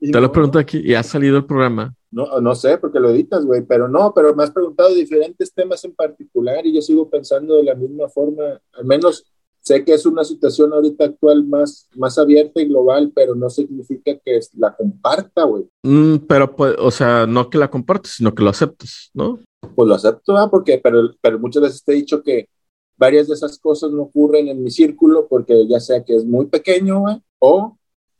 Te 0.00 0.20
lo 0.20 0.30
pregunto 0.32 0.58
aquí 0.58 0.80
y 0.84 0.94
ha 0.94 1.02
salido 1.02 1.36
el 1.38 1.46
programa. 1.46 1.94
No, 2.10 2.40
no 2.40 2.54
sé, 2.54 2.78
porque 2.78 3.00
lo 3.00 3.10
editas, 3.10 3.44
güey, 3.44 3.62
pero 3.62 3.88
no, 3.88 4.12
pero 4.14 4.34
me 4.36 4.44
has 4.44 4.50
preguntado 4.50 4.94
diferentes 4.94 5.52
temas 5.52 5.84
en 5.84 5.94
particular 5.94 6.64
y 6.64 6.74
yo 6.74 6.80
sigo 6.80 7.10
pensando 7.10 7.56
de 7.56 7.64
la 7.64 7.74
misma 7.74 8.08
forma, 8.08 8.60
al 8.72 8.84
menos 8.84 9.24
sé 9.64 9.84
que 9.84 9.94
es 9.94 10.04
una 10.04 10.24
situación 10.24 10.72
ahorita 10.72 11.06
actual 11.06 11.44
más, 11.46 11.88
más 11.96 12.18
abierta 12.18 12.60
y 12.60 12.68
global, 12.68 13.10
pero 13.14 13.34
no 13.34 13.48
significa 13.48 14.12
que 14.22 14.38
la 14.56 14.74
comparta, 14.76 15.44
güey. 15.44 15.64
Mm, 15.82 16.16
pero, 16.28 16.54
pues, 16.54 16.76
o 16.78 16.90
sea, 16.90 17.26
no 17.26 17.48
que 17.48 17.58
la 17.58 17.70
compartes, 17.70 18.12
sino 18.16 18.34
que 18.34 18.42
lo 18.42 18.50
aceptes, 18.50 19.10
¿no? 19.14 19.38
Pues 19.74 19.88
lo 19.88 19.94
acepto, 19.94 20.36
¿ah? 20.36 20.50
porque, 20.50 20.80
pero, 20.82 21.10
pero 21.20 21.38
muchas 21.38 21.62
veces 21.62 21.82
te 21.82 21.92
he 21.92 21.96
dicho 21.96 22.22
que 22.22 22.48
varias 22.96 23.28
de 23.28 23.34
esas 23.34 23.58
cosas 23.58 23.90
no 23.90 24.02
ocurren 24.02 24.48
en 24.48 24.62
mi 24.62 24.70
círculo 24.70 25.26
porque 25.28 25.66
ya 25.66 25.80
sea 25.80 26.04
que 26.04 26.14
es 26.14 26.24
muy 26.24 26.46
pequeño, 26.46 27.00
güey, 27.00 27.22
o 27.38 27.76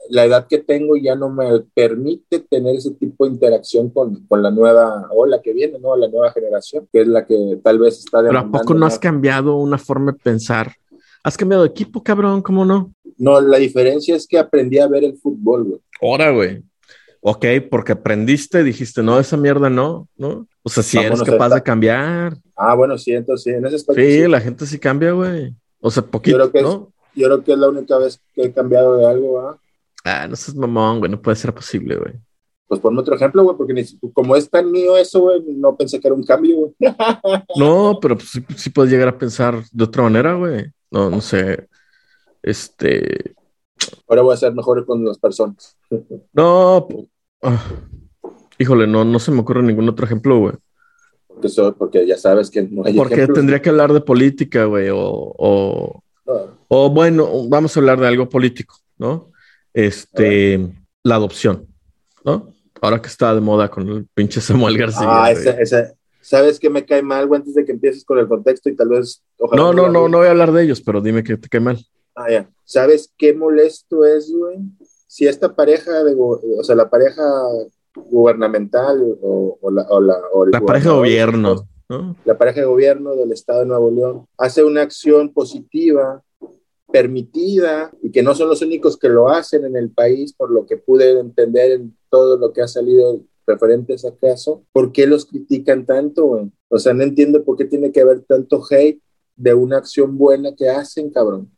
la 0.08 0.24
edad 0.24 0.46
que 0.48 0.58
tengo 0.58 0.96
ya 0.96 1.14
no 1.14 1.30
me 1.30 1.60
permite 1.74 2.40
tener 2.40 2.76
ese 2.76 2.90
tipo 2.92 3.24
de 3.24 3.32
interacción 3.32 3.90
con, 3.90 4.26
con 4.26 4.42
la 4.42 4.50
nueva 4.50 5.08
ola 5.10 5.40
que 5.40 5.52
viene, 5.52 5.78
¿no? 5.78 5.96
La 5.96 6.08
nueva 6.08 6.32
generación, 6.32 6.88
que 6.92 7.02
es 7.02 7.06
la 7.06 7.26
que 7.26 7.60
tal 7.62 7.78
vez 7.78 8.00
está 8.00 8.22
Pero 8.22 8.38
¿a 8.38 8.50
poco 8.50 8.74
no 8.74 8.86
has 8.86 8.98
cambiado 8.98 9.56
una 9.56 9.78
forma 9.78 10.12
de 10.12 10.18
pensar 10.18 10.74
Has 11.24 11.38
cambiado 11.38 11.62
de 11.62 11.70
equipo, 11.70 12.02
cabrón, 12.02 12.42
¿cómo 12.42 12.66
no? 12.66 12.92
No, 13.16 13.40
la 13.40 13.56
diferencia 13.56 14.14
es 14.14 14.26
que 14.26 14.38
aprendí 14.38 14.78
a 14.78 14.86
ver 14.86 15.04
el 15.04 15.16
fútbol, 15.16 15.64
güey. 15.64 15.80
Ahora, 16.02 16.30
güey. 16.30 16.62
Ok, 17.22 17.46
porque 17.70 17.92
aprendiste, 17.92 18.62
dijiste, 18.62 19.02
no, 19.02 19.18
esa 19.18 19.38
mierda 19.38 19.70
no, 19.70 20.06
¿no? 20.18 20.46
O 20.62 20.68
sea, 20.68 20.82
si 20.82 20.98
eres 20.98 21.22
capaz 21.22 21.48
de 21.54 21.62
cambiar. 21.62 22.36
Ah, 22.54 22.74
bueno, 22.74 22.98
sí, 22.98 23.12
entonces 23.12 23.44
sí, 23.44 23.50
en 23.56 23.64
ese 23.64 23.76
aspecto. 23.76 24.02
Sí, 24.02 24.28
la 24.28 24.38
gente 24.38 24.66
sí 24.66 24.78
cambia, 24.78 25.12
güey. 25.12 25.54
O 25.80 25.90
sea, 25.90 26.02
poquito, 26.02 26.36
yo 26.36 26.50
creo 26.50 26.52
que 26.52 26.62
¿no? 26.62 26.92
Es, 27.14 27.20
yo 27.22 27.26
creo 27.28 27.42
que 27.42 27.52
es 27.52 27.58
la 27.58 27.68
única 27.70 27.96
vez 27.96 28.20
que 28.34 28.42
he 28.42 28.52
cambiado 28.52 28.98
de 28.98 29.06
algo, 29.06 29.40
¿ah? 29.40 29.58
Ah, 30.04 30.26
no 30.28 30.36
seas 30.36 30.54
mamón, 30.54 30.98
güey, 30.98 31.10
no 31.10 31.22
puede 31.22 31.38
ser 31.38 31.54
posible, 31.54 31.96
güey. 31.96 32.12
Pues 32.66 32.80
ponme 32.80 33.00
otro 33.00 33.16
ejemplo, 33.16 33.42
güey, 33.44 33.56
porque 33.56 33.72
ni, 33.72 33.82
como 34.12 34.36
es 34.36 34.50
tan 34.50 34.70
mío 34.70 34.98
eso, 34.98 35.20
güey, 35.20 35.42
no 35.56 35.74
pensé 35.74 35.98
que 35.98 36.08
era 36.08 36.14
un 36.14 36.24
cambio, 36.24 36.56
güey. 36.56 36.72
no, 37.56 37.98
pero 38.02 38.16
pues, 38.16 38.28
sí, 38.28 38.44
sí 38.56 38.68
puedes 38.68 38.92
llegar 38.92 39.08
a 39.08 39.18
pensar 39.18 39.62
de 39.72 39.84
otra 39.84 40.02
manera, 40.02 40.34
güey. 40.34 40.66
No, 40.90 41.10
no 41.10 41.20
sé. 41.20 41.68
Este. 42.42 43.34
Ahora 44.06 44.22
voy 44.22 44.34
a 44.34 44.38
ser 44.38 44.54
mejor 44.54 44.84
con 44.86 45.04
las 45.04 45.18
personas. 45.18 45.76
no, 46.32 46.88
ah, 47.42 47.64
híjole, 48.58 48.86
no, 48.86 49.04
no 49.04 49.18
se 49.18 49.30
me 49.30 49.40
ocurre 49.40 49.62
ningún 49.62 49.88
otro 49.88 50.06
ejemplo, 50.06 50.38
güey. 50.38 50.54
Porque, 51.26 51.50
porque 51.76 52.06
ya 52.06 52.16
sabes 52.16 52.50
que 52.50 52.62
no 52.62 52.84
hay 52.84 52.94
Porque 52.94 53.26
tendría 53.26 53.60
que 53.60 53.70
hablar 53.70 53.92
de 53.92 54.00
política, 54.00 54.64
güey, 54.66 54.88
o, 54.90 55.00
o, 55.00 56.02
ah. 56.28 56.46
o, 56.68 56.90
bueno, 56.90 57.48
vamos 57.48 57.76
a 57.76 57.80
hablar 57.80 57.98
de 57.98 58.06
algo 58.06 58.28
político, 58.28 58.76
¿no? 58.98 59.32
Este, 59.72 60.70
la 61.02 61.16
adopción, 61.16 61.66
¿no? 62.24 62.52
Ahora 62.80 63.00
que 63.00 63.08
está 63.08 63.34
de 63.34 63.40
moda 63.40 63.68
con 63.68 63.88
el 63.88 64.06
pinche 64.14 64.40
Samuel 64.40 64.78
García. 64.78 65.06
Ah, 65.08 65.30
ese, 65.30 65.94
¿Sabes 66.24 66.58
que 66.58 66.70
me 66.70 66.86
cae 66.86 67.02
mal, 67.02 67.26
güey? 67.26 67.40
Antes 67.40 67.54
de 67.54 67.64
que 67.64 67.72
empieces 67.72 68.04
con 68.04 68.18
el 68.18 68.26
contexto 68.26 68.70
y 68.70 68.76
tal 68.76 68.88
vez... 68.88 69.22
no, 69.52 69.74
no, 69.74 69.90
no, 69.90 70.08
no 70.08 70.18
voy 70.18 70.26
a 70.26 70.30
hablar 70.30 70.52
de 70.52 70.64
ellos, 70.64 70.80
pero 70.80 71.02
dime 71.02 71.22
que 71.22 71.36
te 71.36 71.48
cae 71.48 71.60
mal. 71.60 71.78
Ah, 72.14 72.30
ya. 72.30 72.50
¿Sabes 72.64 73.12
qué 73.18 73.34
molesto 73.34 74.04
es, 74.04 74.32
güey? 74.32 74.58
Si 75.06 75.26
esta 75.26 75.54
pareja, 75.54 76.02
de, 76.02 76.16
o 76.16 76.64
sea, 76.64 76.74
la 76.74 76.88
pareja 76.88 77.22
gubernamental 77.94 79.16
o, 79.20 79.70
la, 79.70 79.82
o 79.90 80.00
la, 80.00 80.18
la 80.50 80.60
pareja 80.60 80.90
de 80.90 80.96
gobierno, 80.96 81.68
¿no? 81.88 82.16
La 82.24 82.38
pareja 82.38 82.60
de 82.60 82.66
gobierno 82.66 83.14
del 83.14 83.30
Estado 83.30 83.60
de 83.60 83.66
Nuevo 83.66 83.90
León 83.90 84.26
hace 84.38 84.64
una 84.64 84.82
acción 84.82 85.32
positiva 85.32 86.22
permitida 86.90 87.92
y 88.02 88.10
que 88.10 88.22
no 88.22 88.34
son 88.34 88.48
los 88.48 88.62
únicos 88.62 88.96
que 88.96 89.08
lo 89.08 89.28
hacen 89.28 89.64
en 89.64 89.76
el 89.76 89.90
país, 89.90 90.32
por 90.32 90.50
lo 90.50 90.64
que 90.64 90.76
pude 90.76 91.18
entender 91.18 91.72
en 91.72 91.96
todo 92.08 92.38
lo 92.38 92.52
que 92.52 92.62
ha 92.62 92.68
salido 92.68 93.20
referentes 93.46 94.04
a 94.04 94.14
caso, 94.16 94.64
¿por 94.72 94.92
qué 94.92 95.06
los 95.06 95.26
critican 95.26 95.84
tanto, 95.86 96.24
güey? 96.24 96.50
O 96.68 96.78
sea, 96.78 96.94
no 96.94 97.02
entiendo 97.02 97.44
por 97.44 97.56
qué 97.56 97.64
tiene 97.64 97.92
que 97.92 98.00
haber 98.00 98.22
tanto 98.22 98.62
hate 98.68 99.00
de 99.36 99.54
una 99.54 99.78
acción 99.78 100.16
buena 100.16 100.54
que 100.54 100.68
hacen, 100.68 101.10
cabrón. 101.10 101.50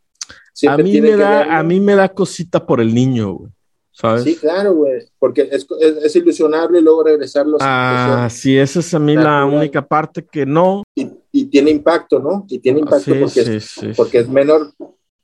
a 0.67 0.77
mí, 0.79 1.01
me 1.01 1.17
da, 1.17 1.59
a 1.59 1.63
mí 1.63 1.81
me 1.81 1.95
da 1.95 2.09
cosita 2.09 2.65
por 2.65 2.81
el 2.81 2.95
niño, 2.95 3.35
güey. 3.35 3.51
¿Sabes? 3.93 4.25
Sí, 4.25 4.37
claro, 4.37 4.75
güey, 4.75 5.05
porque 5.19 5.49
es, 5.51 5.67
es, 5.81 6.17
ilusionarlo 6.17 6.79
y 6.79 6.83
luego 6.83 7.03
regresarlo. 7.03 7.57
Ah, 7.61 8.29
sí, 8.31 8.55
esa 8.59 8.81
es 8.81 8.93
a 8.93 8.99
mí 8.99 9.15
la 9.15 9.47
única 9.47 9.87
parte 9.87 10.23
que 10.23 10.45
no. 10.45 10.83
Y, 10.95 11.09
y, 11.33 11.47
tiene 11.47 11.71
impacto, 11.71 12.19
¿no? 12.19 12.45
Y 12.47 12.59
tiene 12.59 12.81
impacto 12.81 13.15
porque, 13.19 13.41
es, 13.41 13.75
porque 13.97 14.19
es 14.19 14.29
menor 14.29 14.71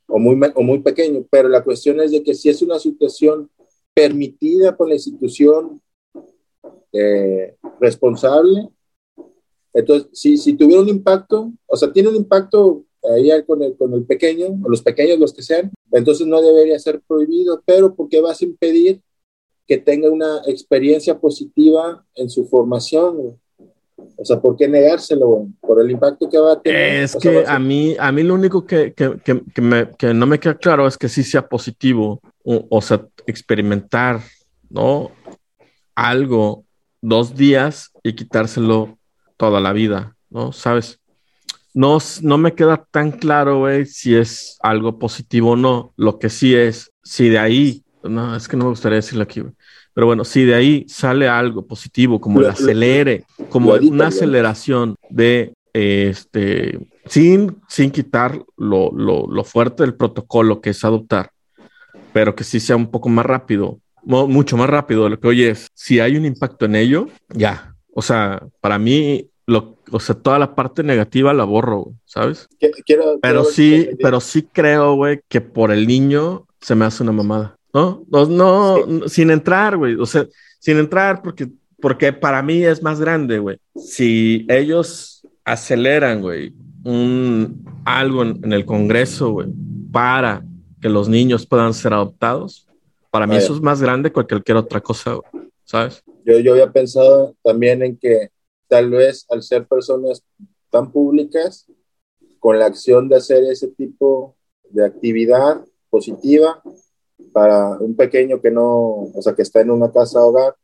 o 0.07 0.17
muy, 0.17 0.39
o 0.55 0.63
muy 0.63 0.79
pequeño, 0.79 1.23
pero 1.29 1.49
la 1.49 1.63
cuestión 1.63 1.99
es 2.01 2.11
de 2.11 2.23
que 2.23 2.33
si 2.33 2.49
es 2.49 2.63
una 2.63 2.79
situación 2.79 3.47
permitida 3.93 4.75
por 4.75 4.87
la 4.87 4.95
institución 4.95 5.79
eh, 6.93 7.55
responsable, 7.79 8.69
entonces 9.73 10.09
si, 10.13 10.37
si 10.37 10.53
tuviera 10.53 10.81
un 10.81 10.89
impacto, 10.89 11.51
o 11.65 11.75
sea, 11.75 11.91
tiene 11.91 12.09
un 12.09 12.15
impacto 12.15 12.85
ahí 13.03 13.29
con 13.45 13.61
el, 13.63 13.75
con 13.75 13.93
el 13.93 14.05
pequeño, 14.05 14.47
o 14.63 14.69
los 14.69 14.81
pequeños, 14.81 15.19
los 15.19 15.33
que 15.33 15.41
sean, 15.41 15.71
entonces 15.91 16.25
no 16.27 16.41
debería 16.41 16.79
ser 16.79 17.01
prohibido, 17.01 17.61
pero 17.65 17.95
porque 17.95 18.21
vas 18.21 18.41
a 18.41 18.45
impedir 18.45 19.01
que 19.67 19.77
tenga 19.77 20.09
una 20.09 20.41
experiencia 20.47 21.19
positiva 21.19 22.05
en 22.15 22.29
su 22.29 22.45
formación. 22.47 23.39
O 24.17 24.25
sea, 24.25 24.41
¿por 24.41 24.57
qué 24.57 24.67
negárselo, 24.67 25.47
Por 25.61 25.81
el 25.81 25.91
impacto 25.91 26.29
que 26.29 26.37
va 26.37 26.53
a 26.53 26.61
tener. 26.61 27.03
Es 27.03 27.15
que 27.15 27.45
a, 27.45 27.59
mí, 27.59 27.95
a 27.97 28.11
mí 28.11 28.23
lo 28.23 28.33
único 28.33 28.65
que, 28.65 28.93
que, 28.93 29.19
que, 29.23 29.61
me, 29.61 29.89
que, 29.97 30.13
no 30.13 30.25
me 30.25 30.39
queda 30.39 30.57
claro 30.57 30.87
es 30.87 30.97
que 30.97 31.09
sí 31.09 31.23
sea 31.23 31.47
positivo, 31.47 32.21
o, 32.43 32.81
sea, 32.81 33.07
experimentar, 33.25 34.21
¿no? 34.69 35.11
Algo 35.95 36.65
dos 37.03 37.35
días 37.35 37.91
y 38.01 38.13
quitárselo 38.13 38.97
toda 39.37 39.59
la 39.59 39.73
vida, 39.73 40.15
¿no? 40.29 40.51
¿Sabes? 40.51 40.99
No, 41.73 41.97
no 42.21 42.37
me 42.37 42.53
queda 42.53 42.85
tan 42.89 43.11
claro, 43.11 43.59
güey, 43.59 43.85
si 43.85 44.15
es 44.15 44.57
algo 44.61 44.97
positivo 44.97 45.51
o 45.51 45.55
no. 45.55 45.93
Lo 45.97 46.17
que 46.17 46.29
sí 46.29 46.55
es, 46.55 46.91
si 47.03 47.29
de 47.29 47.39
ahí, 47.39 47.83
no, 48.03 48.35
es 48.35 48.47
que 48.47 48.57
no 48.57 48.65
me 48.65 48.69
gustaría 48.71 48.97
decirlo 48.97 49.23
aquí, 49.23 49.41
güey 49.41 49.53
pero 49.93 50.07
bueno, 50.07 50.25
si 50.25 50.43
de 50.43 50.55
ahí 50.55 50.85
sale 50.87 51.27
algo 51.27 51.67
positivo, 51.67 52.19
como 52.19 52.41
el 52.41 52.47
acelere, 52.47 53.25
como 53.49 53.73
una 53.73 54.07
aceleración 54.07 54.95
de 55.09 55.53
este, 55.71 56.79
sin, 57.05 57.57
sin 57.67 57.91
quitar 57.91 58.43
lo, 58.57 58.91
lo, 58.91 59.27
lo, 59.27 59.43
fuerte 59.43 59.83
del 59.83 59.95
protocolo 59.95 60.61
que 60.61 60.71
es 60.71 60.83
adoptar, 60.83 61.31
pero 62.11 62.35
que 62.35 62.43
sí 62.43 62.59
sea 62.59 62.75
un 62.75 62.89
poco 62.89 63.09
más 63.09 63.25
rápido, 63.25 63.79
mucho 64.05 64.57
más 64.57 64.69
rápido 64.69 65.05
de 65.05 65.11
lo 65.11 65.19
que 65.19 65.27
hoy 65.27 65.43
es. 65.43 65.67
Si 65.73 65.99
hay 65.99 66.17
un 66.17 66.25
impacto 66.25 66.65
en 66.65 66.75
ello, 66.75 67.07
ya. 67.29 67.75
O 67.93 68.01
sea, 68.01 68.43
para 68.61 68.79
mí, 68.79 69.29
lo, 69.45 69.77
o 69.91 69.99
sea, 69.99 70.15
toda 70.15 70.39
la 70.39 70.55
parte 70.55 70.83
negativa 70.83 71.33
la 71.33 71.43
borro, 71.43 71.93
¿sabes? 72.05 72.47
pero 73.21 73.43
sí, 73.43 73.89
pero 74.01 74.19
sí 74.19 74.43
creo, 74.51 74.95
güey, 74.95 75.21
que 75.27 75.41
por 75.41 75.71
el 75.71 75.87
niño 75.87 76.45
se 76.59 76.75
me 76.75 76.85
hace 76.85 77.03
una 77.03 77.11
mamada. 77.11 77.57
¿no? 77.73 78.05
No, 78.09 78.25
no 78.25 79.07
sin 79.07 79.31
entrar, 79.31 79.77
güey, 79.77 79.95
o 79.95 80.05
sea, 80.05 80.27
sin 80.59 80.77
entrar 80.77 81.21
porque, 81.21 81.49
porque 81.81 82.13
para 82.13 82.41
mí 82.41 82.63
es 82.63 82.83
más 82.83 82.99
grande, 82.99 83.39
güey. 83.39 83.57
Si 83.75 84.45
ellos 84.47 85.27
aceleran, 85.43 86.21
güey, 86.21 86.53
un, 86.83 87.65
algo 87.85 88.23
en, 88.23 88.53
el 88.53 88.65
Congreso, 88.65 89.31
güey, 89.31 89.47
para 89.91 90.45
que 90.81 90.89
los 90.89 91.09
niños 91.09 91.45
puedan 91.45 91.73
ser 91.73 91.93
adoptados, 91.93 92.67
para 93.13 93.27
mí 93.27 93.35
eso 93.35 93.53
es 93.53 93.61
más 93.61 93.79
grande 93.79 94.09
que 94.09 94.25
cualquier 94.25 94.57
otra 94.57 94.81
cosa, 94.81 95.19
¿sabes? 95.65 96.03
Yo, 96.25 96.39
yo 96.39 96.53
había 96.53 96.71
pensado 96.71 97.35
también 97.43 97.83
en 97.83 97.95
que 97.95 98.31
tal 98.67 98.89
vez 98.89 99.27
al 99.29 99.43
ser 99.43 99.67
personas 99.67 100.23
tan 100.71 100.91
públicas, 100.91 101.67
con 102.39 102.57
la 102.57 102.65
acción 102.65 103.07
de 103.09 103.17
hacer 103.17 103.43
ese 103.43 103.67
tipo 103.67 104.35
de 104.67 104.83
actividad 104.83 105.63
positiva, 105.91 106.63
para 107.31 107.77
un 107.77 107.95
pequeño 107.95 108.41
que 108.41 108.49
no, 108.49 109.11
o 109.13 109.21
sea, 109.21 109.35
que 109.35 109.43
está 109.43 109.61
en 109.61 109.69
una 109.69 109.91
casa 109.91 110.19
hogar, 110.19 110.55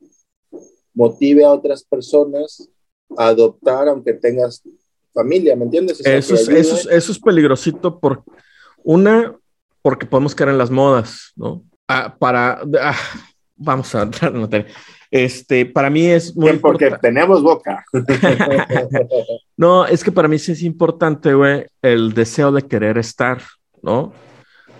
motive 0.96 1.46
a 1.46 1.52
otras 1.52 1.84
personas 1.84 2.68
a 3.16 3.28
adoptar 3.28 3.90
aunque 3.90 4.14
tengas 4.14 4.64
familia, 5.14 5.56
¿me 5.56 5.66
entiendes? 5.66 6.00
eso, 6.04 6.34
es, 6.34 6.50
eso, 6.50 6.90
eso, 6.90 7.12
es, 7.12 7.20
peligrosito 7.20 8.00
por 8.00 8.24
una, 8.84 9.38
porque 9.84 10.08
podemos 10.08 10.34
caer 10.34 10.50
en 10.50 10.58
las 10.58 10.72
modas, 10.72 11.32
¿no? 11.36 11.64
Ah, 11.92 12.16
para, 12.20 12.62
ah, 12.80 12.96
vamos 13.56 13.96
a 13.96 14.04
entrar 14.04 14.32
en 14.36 14.66
Este, 15.10 15.66
para 15.66 15.90
mí 15.90 16.06
es 16.06 16.36
muy 16.36 16.54
Porque 16.60 16.92
tenemos 17.02 17.42
boca. 17.42 17.84
no, 19.58 19.88
es 19.88 20.04
que 20.04 20.12
para 20.12 20.28
mí 20.28 20.38
sí 20.38 20.52
es 20.52 20.62
importante, 20.62 21.34
güey, 21.34 21.66
el 21.82 22.14
deseo 22.14 22.52
de 22.52 22.62
querer 22.62 23.00
estar, 23.00 23.42
¿no? 23.82 24.14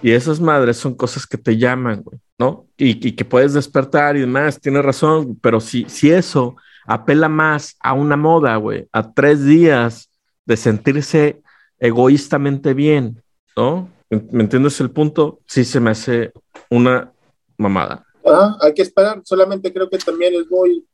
Y 0.04 0.12
esas 0.12 0.40
madres 0.40 0.78
son 0.78 0.94
cosas 0.94 1.26
que 1.26 1.40
te 1.40 1.58
llaman, 1.58 2.04
güey, 2.04 2.20
¿no? 2.38 2.68
Y, 2.78 2.94
que 3.14 3.26
puedes 3.26 3.56
despertar 3.56 4.16
y 4.16 4.20
demás, 4.20 4.62
tienes 4.62 4.86
razón, 4.86 5.36
pero 5.42 5.60
si, 5.60 5.86
si 5.90 6.12
eso 6.12 6.58
apela 6.86 7.28
más 7.28 7.76
a 7.80 7.94
una 7.94 8.18
moda, 8.18 8.56
güey, 8.58 8.88
a 8.94 9.14
tres 9.14 9.44
días 9.44 10.12
de 10.46 10.58
sentirse 10.58 11.42
egoístamente 11.80 12.76
bien, 12.76 13.24
¿no? 13.58 13.90
¿Me 14.10 14.44
entiendes 14.44 14.80
el 14.82 14.92
punto? 14.92 15.40
Sí 15.46 15.64
se 15.64 15.80
me 15.80 15.92
hace 15.92 16.32
una 16.70 17.14
mamada. 17.58 18.06
Ah, 18.26 18.58
hay 18.62 18.74
que 18.74 18.82
esperar, 18.82 19.22
solamente 19.24 19.72
creo 19.72 19.90
que 19.90 19.98
también 19.98 20.34
es 20.36 20.50
muy 20.50 20.86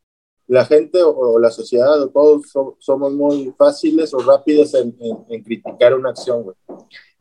la 0.48 0.66
gente 0.66 1.02
o, 1.02 1.40
la 1.40 1.50
sociedad 1.50 2.00
o 2.02 2.10
todos 2.10 2.44
somos 2.80 3.14
muy 3.14 3.54
fáciles 3.58 4.14
o 4.14 4.20
rápidos 4.20 4.74
en, 4.76 4.94
criticar 5.44 5.96
una 5.96 6.10
acción, 6.10 6.44
güey. 6.44 6.56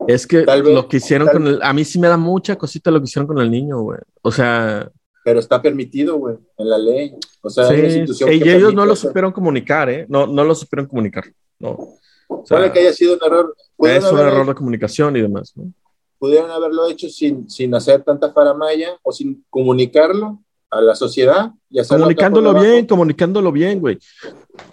Es 0.07 0.27
que 0.27 0.45
lo 0.45 0.87
que 0.87 0.97
hicieron 0.97 1.27
con 1.29 1.47
el, 1.47 1.59
a 1.63 1.73
mí 1.73 1.83
sí 1.85 1.97
me 1.97 2.07
da 2.07 2.17
mucha 2.17 2.55
cosita 2.55 2.91
lo 2.91 2.99
que 2.99 3.05
hicieron 3.05 3.27
con 3.27 3.39
el 3.39 3.49
niño, 3.49 3.79
güey. 3.81 3.99
O 4.21 4.31
sea... 4.31 4.91
Pero 5.23 5.39
está 5.39 5.59
permitido, 5.59 6.17
güey, 6.17 6.35
en 6.57 6.69
la 6.69 6.77
ley. 6.77 7.15
O 7.41 7.49
sea, 7.49 7.67
sí, 7.67 7.75
institución 7.75 8.31
y 8.31 8.47
ellos 8.47 8.75
no 8.75 8.85
lo 8.85 8.95
supieron 8.95 9.31
comunicar, 9.31 9.89
¿eh? 9.89 10.05
No, 10.07 10.27
no 10.27 10.43
lo 10.43 10.53
supieron 10.53 10.87
comunicar, 10.87 11.23
no. 11.57 11.97
O 12.27 12.45
sea, 12.45 12.71
que 12.71 12.79
haya 12.79 12.93
sido 12.93 13.15
un 13.15 13.19
error. 13.25 13.55
Es 13.79 14.03
un 14.11 14.19
error 14.19 14.45
de 14.45 14.53
comunicación 14.53 15.15
y 15.15 15.21
demás, 15.21 15.53
¿no? 15.55 15.71
Pudieron 16.25 16.49
haberlo 16.49 16.89
hecho 16.89 17.07
sin, 17.07 17.47
sin 17.47 17.75
hacer 17.75 18.01
tanta 18.01 18.33
faramaya 18.33 18.97
o 19.03 19.11
sin 19.11 19.45
comunicarlo 19.47 20.41
a 20.71 20.81
la 20.81 20.95
sociedad. 20.95 21.51
Y 21.69 21.85
comunicándolo 21.85 22.59
bien, 22.59 22.87
comunicándolo 22.87 23.51
bien, 23.51 23.79
güey. 23.79 23.99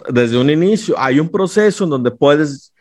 Desde 0.09 0.35
un 0.39 0.49
inicio 0.49 0.95
hay 0.97 1.19
un 1.19 1.29
proceso 1.29 1.83
en 1.83 1.91
donde 1.91 2.09
puedes 2.09 2.73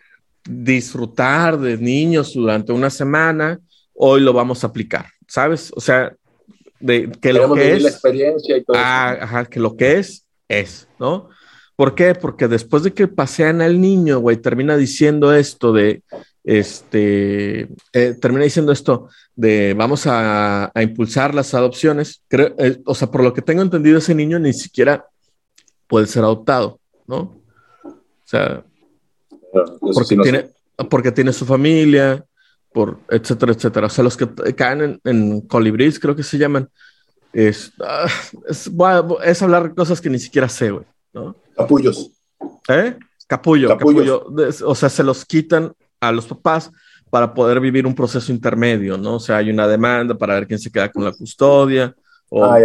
disfrutar 0.48 1.58
de 1.58 1.76
niños 1.76 2.32
durante 2.32 2.72
una 2.72 2.88
semana, 2.88 3.60
hoy 3.92 4.22
lo 4.22 4.32
vamos 4.32 4.64
a 4.64 4.68
aplicar, 4.68 5.04
¿sabes? 5.28 5.70
O 5.76 5.80
sea, 5.82 6.16
de 6.80 7.12
que 7.20 7.34
lo 7.34 7.52
que 7.52 7.74
es... 7.74 7.82
La 7.82 7.90
experiencia 7.90 8.56
y 8.56 8.64
todo 8.64 8.74
ah, 8.78 9.18
ajá, 9.20 9.44
que 9.44 9.60
lo 9.60 9.76
que 9.76 9.98
es, 9.98 10.26
es, 10.48 10.88
¿no? 10.98 11.28
¿Por 11.76 11.94
qué? 11.94 12.14
Porque 12.14 12.48
después 12.48 12.84
de 12.84 12.94
que 12.94 13.06
pasean 13.06 13.60
al 13.60 13.82
niño, 13.82 14.18
güey, 14.18 14.38
termina 14.38 14.78
diciendo 14.78 15.34
esto 15.34 15.74
de, 15.74 16.02
este, 16.44 17.68
eh, 17.92 18.14
termina 18.20 18.44
diciendo 18.44 18.72
esto 18.72 19.08
de 19.36 19.74
vamos 19.74 20.06
a, 20.06 20.72
impulsar 20.80 21.34
las 21.34 21.54
adopciones. 21.54 22.22
Creo, 22.28 22.54
eh, 22.58 22.80
o 22.84 22.94
sea, 22.94 23.10
por 23.10 23.22
lo 23.22 23.32
que 23.32 23.42
tengo 23.42 23.62
entendido, 23.62 23.98
ese 23.98 24.14
niño 24.14 24.38
ni 24.38 24.52
siquiera 24.52 25.06
puede 25.86 26.06
ser 26.06 26.24
adoptado, 26.24 26.80
¿no? 27.06 27.40
O 27.84 28.24
sea, 28.24 28.64
porque, 29.80 30.16
tiene, 30.16 30.50
porque 30.88 31.12
tiene 31.12 31.32
su 31.32 31.44
familia, 31.44 32.24
por 32.72 32.98
etcétera, 33.08 33.52
etcétera. 33.52 33.86
O 33.86 33.90
sea, 33.90 34.04
los 34.04 34.16
que 34.16 34.26
caen 34.54 35.00
en, 35.04 35.40
colibrís, 35.42 35.98
creo 35.98 36.16
que 36.16 36.22
se 36.22 36.38
llaman. 36.38 36.68
Es, 37.32 37.72
ah, 37.80 38.06
es, 38.48 38.70
es, 39.24 39.42
hablar 39.42 39.74
cosas 39.74 40.00
que 40.00 40.10
ni 40.10 40.18
siquiera 40.18 40.48
sé, 40.48 40.70
güey, 40.70 40.84
¿no? 41.14 41.34
Capullos. 41.56 42.10
¿Eh? 42.68 42.96
Capullo, 43.26 43.68
capullo. 43.68 44.26
O 44.66 44.74
sea, 44.74 44.88
se 44.90 45.02
los 45.02 45.24
quitan 45.24 45.72
a 46.02 46.12
los 46.12 46.26
papás 46.26 46.70
para 47.10 47.32
poder 47.32 47.60
vivir 47.60 47.86
un 47.86 47.94
proceso 47.94 48.32
intermedio, 48.32 48.98
¿no? 48.98 49.16
O 49.16 49.20
sea, 49.20 49.36
hay 49.36 49.50
una 49.50 49.68
demanda 49.68 50.16
para 50.16 50.34
ver 50.34 50.46
quién 50.46 50.58
se 50.58 50.70
queda 50.70 50.90
con 50.90 51.04
la 51.04 51.12
custodia. 51.12 51.94
O, 52.28 52.44
ah, 52.44 52.58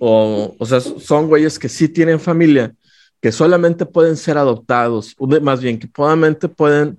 o, 0.00 0.54
o 0.58 0.66
sea, 0.66 0.80
son 0.80 1.28
güeyes 1.28 1.58
que 1.58 1.68
sí 1.68 1.88
tienen 1.88 2.20
familia, 2.20 2.74
que 3.20 3.32
solamente 3.32 3.86
pueden 3.86 4.16
ser 4.16 4.36
adoptados, 4.36 5.16
más 5.40 5.62
bien 5.62 5.78
que 5.78 5.88
solamente 5.94 6.48
pueden 6.48 6.98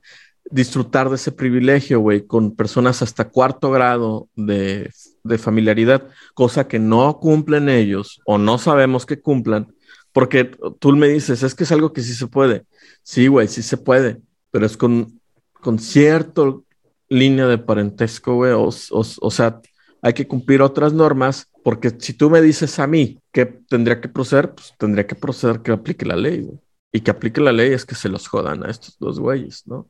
disfrutar 0.50 1.10
de 1.10 1.16
ese 1.16 1.32
privilegio, 1.32 2.00
güey, 2.00 2.26
con 2.26 2.56
personas 2.56 3.02
hasta 3.02 3.30
cuarto 3.30 3.70
grado 3.70 4.28
de, 4.36 4.90
de, 5.24 5.38
familiaridad, 5.38 6.08
cosa 6.34 6.68
que 6.68 6.80
no 6.80 7.20
cumplen 7.20 7.70
ellos 7.70 8.20
o 8.26 8.40
no 8.40 8.58
sabemos 8.58 9.06
que 9.06 9.22
cumplan, 9.22 9.74
porque 10.12 10.52
tú 10.80 10.92
me 10.94 11.08
dices, 11.08 11.44
es 11.44 11.54
que 11.54 11.64
es 11.64 11.72
algo 11.72 11.94
que 11.94 12.02
sí 12.02 12.14
se 12.16 12.26
puede. 12.28 12.64
Sí, 13.04 13.28
güey, 13.28 13.48
sí 13.48 13.62
se 13.62 13.78
puede, 13.78 14.22
pero 14.50 14.66
es 14.66 14.78
con, 14.78 15.20
con 15.65 15.80
cierto 15.80 16.63
línea 17.10 17.47
de 17.47 17.58
parentesco, 17.58 18.36
güey, 18.36 18.51
o, 18.51 18.69
o, 18.91 19.32
sea, 19.32 19.62
hay 20.04 20.13
que 20.13 20.28
cumplir 20.28 20.62
otras 20.62 20.93
normas, 20.93 21.49
porque 21.63 21.89
si 21.97 22.13
tú 22.13 22.30
me 22.30 22.39
dices 22.39 22.78
a 22.78 22.86
mí 22.86 23.17
que 23.32 23.47
tendría 23.47 23.99
que 23.99 24.08
proceder, 24.08 24.54
pues 24.54 24.75
tendría 24.78 25.08
que 25.08 25.15
proceder 25.15 25.62
que 25.62 25.71
aplique 25.71 26.06
la 26.06 26.17
ley, 26.17 26.41
güey. 26.41 26.60
Y 26.91 27.01
que 27.01 27.10
aplique 27.10 27.41
la 27.41 27.51
ley 27.51 27.73
es 27.73 27.84
que 27.84 27.95
se 27.95 28.10
los 28.10 28.28
jodan 28.28 28.63
a 28.63 28.69
estos 28.69 28.99
dos 28.99 29.19
güeyes, 29.19 29.65
¿no? 29.65 29.89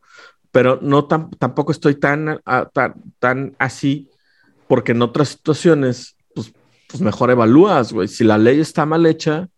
Pero 0.49 0.79
no 0.81 1.07
tampoco 1.07 1.73
estoy 1.73 1.95
tan, 1.95 2.39
tan, 2.71 2.93
tan 3.19 3.53
así, 3.59 4.09
porque 4.69 4.93
en 4.93 5.01
otras 5.01 5.27
situaciones, 5.27 6.15
pues, 6.33 6.53
pues 6.87 7.01
mejor 7.01 7.31
evalúas, 7.31 7.91
güey. 7.91 8.07
Si 8.07 8.23
la 8.23 8.37
ley 8.37 8.61
está 8.61 8.85
mal 8.85 9.05
hecha, 9.05 9.49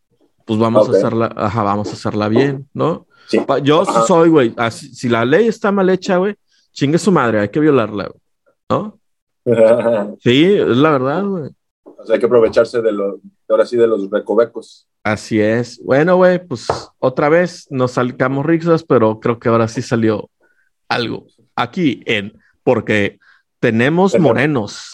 pues 0.45 0.59
vamos 0.59 0.89
a 0.89 0.93
hacerla, 0.93 1.31
ajá, 1.37 1.61
vamos 1.61 1.89
a 1.89 1.93
hacerla 1.93 2.27
bien, 2.27 2.67
¿no? 2.73 3.06
Yo 3.63 3.85
soy, 3.85 4.29
güey, 4.29 4.55
si 4.71 5.09
la 5.09 5.25
ley 5.25 5.47
está 5.47 5.71
mal 5.71 5.89
hecha, 5.89 6.17
güey, 6.17 6.35
chingue 6.71 6.97
su 6.97 7.11
madre, 7.11 7.41
hay 7.41 7.49
que 7.49 7.59
violarla, 7.59 8.11
¿no? 8.69 8.99
sí, 10.19 10.45
es 10.45 10.77
la 10.77 10.91
verdad, 10.91 11.23
güey. 11.25 11.51
O 11.83 12.05
sea, 12.05 12.15
hay 12.15 12.19
que 12.19 12.25
aprovecharse 12.25 12.81
de 12.81 12.91
los, 12.91 13.15
ahora 13.49 13.65
sí, 13.65 13.75
de 13.75 13.87
los 13.87 14.09
recovecos. 14.09 14.87
Así 15.03 15.39
es. 15.39 15.81
Bueno, 15.83 16.17
güey, 16.17 16.45
pues 16.45 16.67
otra 16.99 17.29
vez 17.29 17.65
nos 17.69 17.91
salcamos 17.93 18.45
rixas, 18.45 18.83
pero 18.83 19.19
creo 19.19 19.39
que 19.39 19.49
ahora 19.49 19.67
sí 19.67 19.81
salió 19.81 20.29
algo 20.89 21.27
aquí 21.55 22.01
en 22.05 22.33
Porque 22.63 23.19
tenemos 23.59 24.17
morenos. 24.19 24.91